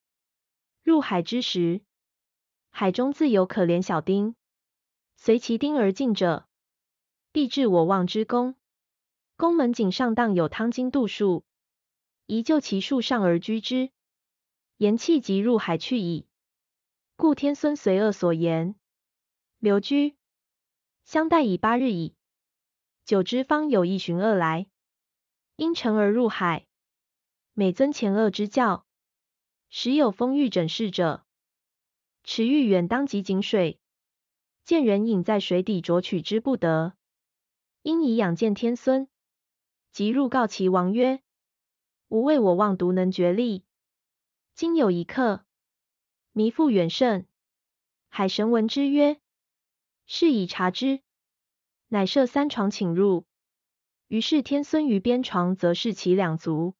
[0.84, 1.82] 入海之时，
[2.70, 4.36] 海中自有可怜小丁，
[5.24, 6.48] 随其丁而进者，
[7.32, 8.56] 必至我望之宫。
[9.38, 11.46] 宫门井上当有汤金度数，
[12.26, 13.92] 宜就其树上而居之。
[14.78, 16.26] 言气即入海去矣。
[17.18, 18.74] 故天孙随恶所言，
[19.60, 20.16] 留居。
[21.04, 22.16] 相待已八日矣。
[23.06, 24.66] 久之方有一寻恶来，
[25.56, 26.66] 因乘而入海，
[27.54, 28.88] 每遵前恶之教。
[29.70, 31.24] 时有风欲枕视者，
[32.24, 33.80] 持欲远当及井水，
[34.72, 36.94] 见人影在水底啄取之不得，
[37.82, 39.10] 因以仰见天孙，
[39.92, 41.22] 即入告其王曰
[42.08, 43.66] ：“吾谓我望独能决力，
[44.56, 45.44] 今有一客，
[46.32, 47.26] 弥复远胜。”
[48.08, 49.20] 海神闻之曰
[50.08, 51.02] ：“是以察之。”
[51.90, 53.26] 乃设三床请入。
[54.08, 56.76] 于是天孙于边床则视其两足，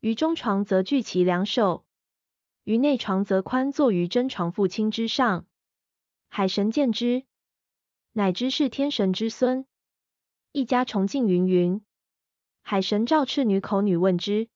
[0.00, 1.86] 于中床则具其两手。
[2.64, 5.46] 于内床则宽坐于真床父亲之上，
[6.36, 7.24] 海神见之，
[8.10, 9.66] 乃知是天神之孙，
[10.50, 11.84] 一家崇敬云云。
[12.60, 14.48] 海神召赤女口女问之，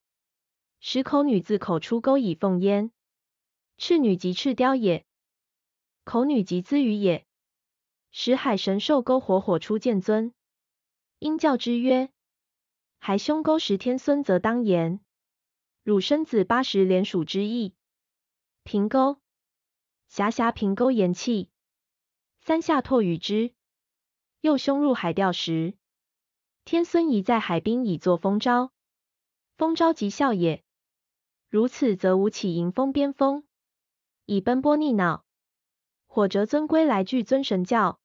[0.81, 2.91] 时口女自口出钩以奉焉。
[3.77, 5.07] 赤女即赤雕也，
[6.03, 7.25] 口女即资鱼也。
[8.11, 10.35] 使海神受钩火火出见尊，
[11.21, 12.11] 因教之曰：
[12.99, 14.99] 海兄钩十天孙，则当言，
[15.85, 17.77] 汝生子八十连属之意。
[18.65, 19.21] 平沟，
[20.09, 21.51] 狭狭平沟言气，
[22.49, 23.53] 三下唾与之。
[24.41, 25.77] 又凶入海钓时，
[26.65, 28.73] 天孙宜在海滨以作风招，
[29.59, 30.65] 风招即笑也。
[31.51, 33.47] 如此，则无起迎风边风，
[34.25, 35.27] 以奔波逆恼。
[36.07, 38.01] 火折尊归来具尊神教，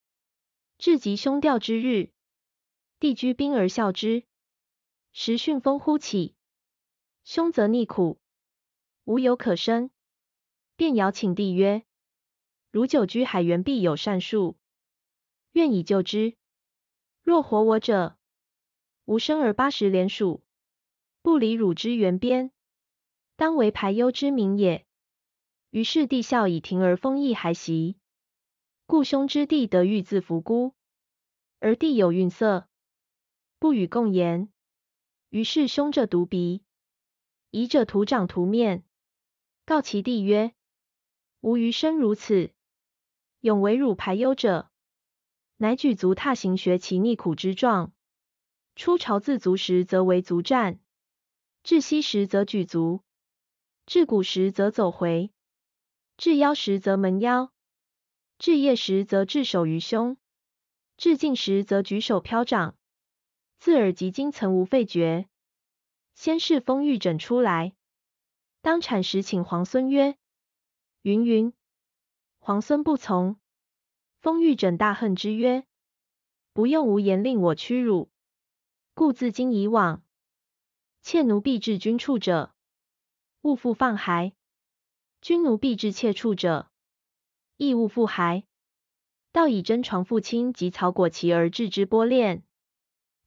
[0.78, 2.12] 至极凶钓之日，
[3.00, 4.26] 帝居宾而笑之。
[5.14, 6.36] 时巽风忽起，
[7.24, 8.20] 凶则逆苦，
[9.06, 9.90] 无有可生。
[10.76, 11.86] 便遥请帝曰
[12.74, 14.58] ：“如久居海原，必有善术，
[15.52, 16.36] 愿以救之。
[17.22, 18.18] 若活我者，
[19.06, 20.42] 吾生而八十连属，
[21.22, 22.52] 不离汝之原边，
[23.36, 24.88] 当为排忧之名也。”
[25.70, 27.96] 于是帝笑以停而封邑还席。
[28.88, 30.74] 故兄之弟得欲自服孤，
[31.60, 32.68] 而弟有愠色，
[33.60, 34.52] 不与共言。
[35.30, 36.64] 于是兄者独鼻，
[37.52, 38.84] 夷者徒掌徒面，
[39.64, 40.56] 告其弟曰。
[41.42, 42.52] 吾余生如此，
[43.44, 44.72] 永为汝排忧者，
[45.58, 47.92] 乃举足踏行学其逆苦之状。
[48.74, 50.80] 出朝自足时，则为足战；
[51.62, 53.02] 至息时，则举足；
[53.86, 55.30] 至谷时，则走回；
[56.16, 57.50] 至腰时，则门腰；
[58.40, 60.16] 至腋时，则置手于胸；
[60.96, 62.78] 至颈时，则举手飘掌。
[63.60, 65.28] 自耳及筋曾无废绝。
[66.16, 67.76] 先是风欲诊出来，
[68.62, 70.16] 当产时，请皇孙曰。
[71.02, 71.52] 云云，
[72.46, 73.38] 皇孙不从。
[74.20, 75.64] 封玉枕大恨之曰
[76.52, 78.12] ：“不用无言令我屈辱，
[78.94, 80.04] 故自今以往，
[81.02, 82.54] 妾奴必至君处者，
[83.44, 84.34] 勿复放孩；
[85.22, 86.70] 君奴必至妾处者，
[87.56, 88.44] 亦勿复孩。
[89.32, 92.44] 道以真床父亲及草果其而置之波炼，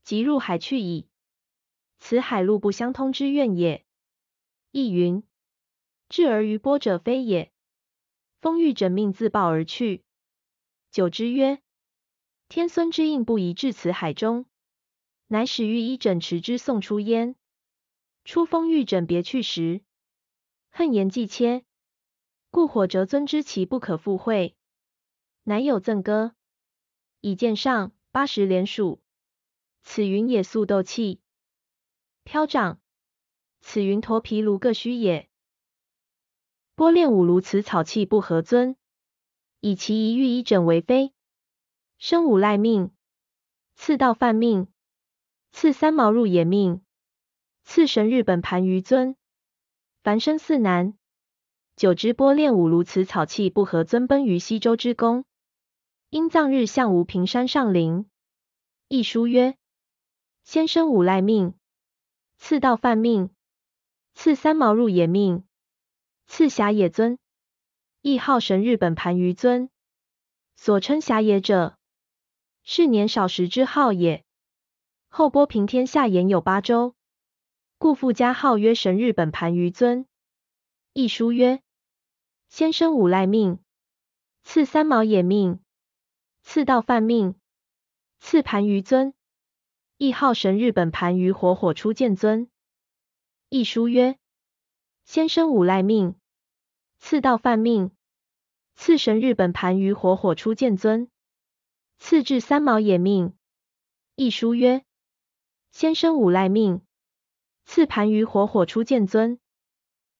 [0.03, 1.07] 即入海去矣。
[1.97, 3.83] 此海陆不相通之怨也。
[4.69, 5.23] 亦云：
[6.07, 7.51] 至而于波者非也。”
[8.39, 10.03] 风玉枕命自报而去。
[10.91, 11.59] 久之曰
[12.49, 14.45] ：“天孙之印不宜至此海中，
[15.27, 17.35] 乃使御医枕持之送出焉。
[18.23, 19.81] 出风玉枕别去时，
[20.69, 21.65] 恨言既切，
[22.51, 24.55] 故火折尊之其不可复会，
[25.43, 26.35] 乃有赠歌，
[27.21, 29.01] 以见上八十连属。
[29.83, 31.21] 此云也素斗气，
[32.23, 32.79] 飘掌。
[33.61, 35.26] 此云驼皮卢各须也。”
[36.77, 38.75] 波炼五炉此草器不合尊，
[39.61, 41.11] 以其一玉一枕为妃。
[41.97, 42.91] 生五赖命，
[43.73, 44.67] 次道犯命，
[45.51, 46.83] 次三毛入野命，
[47.63, 49.15] 次神日本盘于尊。
[50.03, 50.95] 凡生四男。
[51.75, 55.25] 久之，波炼五炉此草器不合尊，奔于西周之宫。
[56.11, 58.07] 因葬日向无平山上陵。
[58.87, 59.57] 一书曰：
[60.43, 61.55] 先生五赖命，
[62.37, 63.31] 次道犯命，
[64.13, 65.46] 次三毛入野命。
[66.27, 67.17] 次侠野尊，
[68.01, 69.69] 亦号神日本盘于尊。
[70.57, 71.77] 所称侠野者，
[72.63, 74.25] 是年少时之号也。
[75.07, 76.95] 后波平天下言有八州，
[77.77, 80.05] 故复加号曰神日本盘于尊。
[80.93, 81.61] 一书曰：
[82.49, 83.59] 先生五赖命，
[84.43, 85.59] 赐三毛也命，
[86.43, 87.35] 赐道犯命，
[88.19, 89.13] 赐盘盂尊。
[89.97, 92.49] 亦号神日本盘盂火火出见尊。
[93.49, 94.19] 亦书曰：
[95.07, 96.15] 先生五赖命，
[96.99, 97.91] 次道犯命，
[98.75, 101.09] 次神日本盘鱼火火出剑尊。
[101.97, 103.33] 次至三毛也命。
[104.15, 104.83] 一书曰：
[105.71, 106.81] 先生五赖命，
[107.63, 109.39] 次盘鱼火火出剑尊。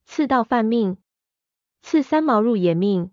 [0.06, 0.98] 次道犯命，
[1.82, 3.12] 次三毛入也命。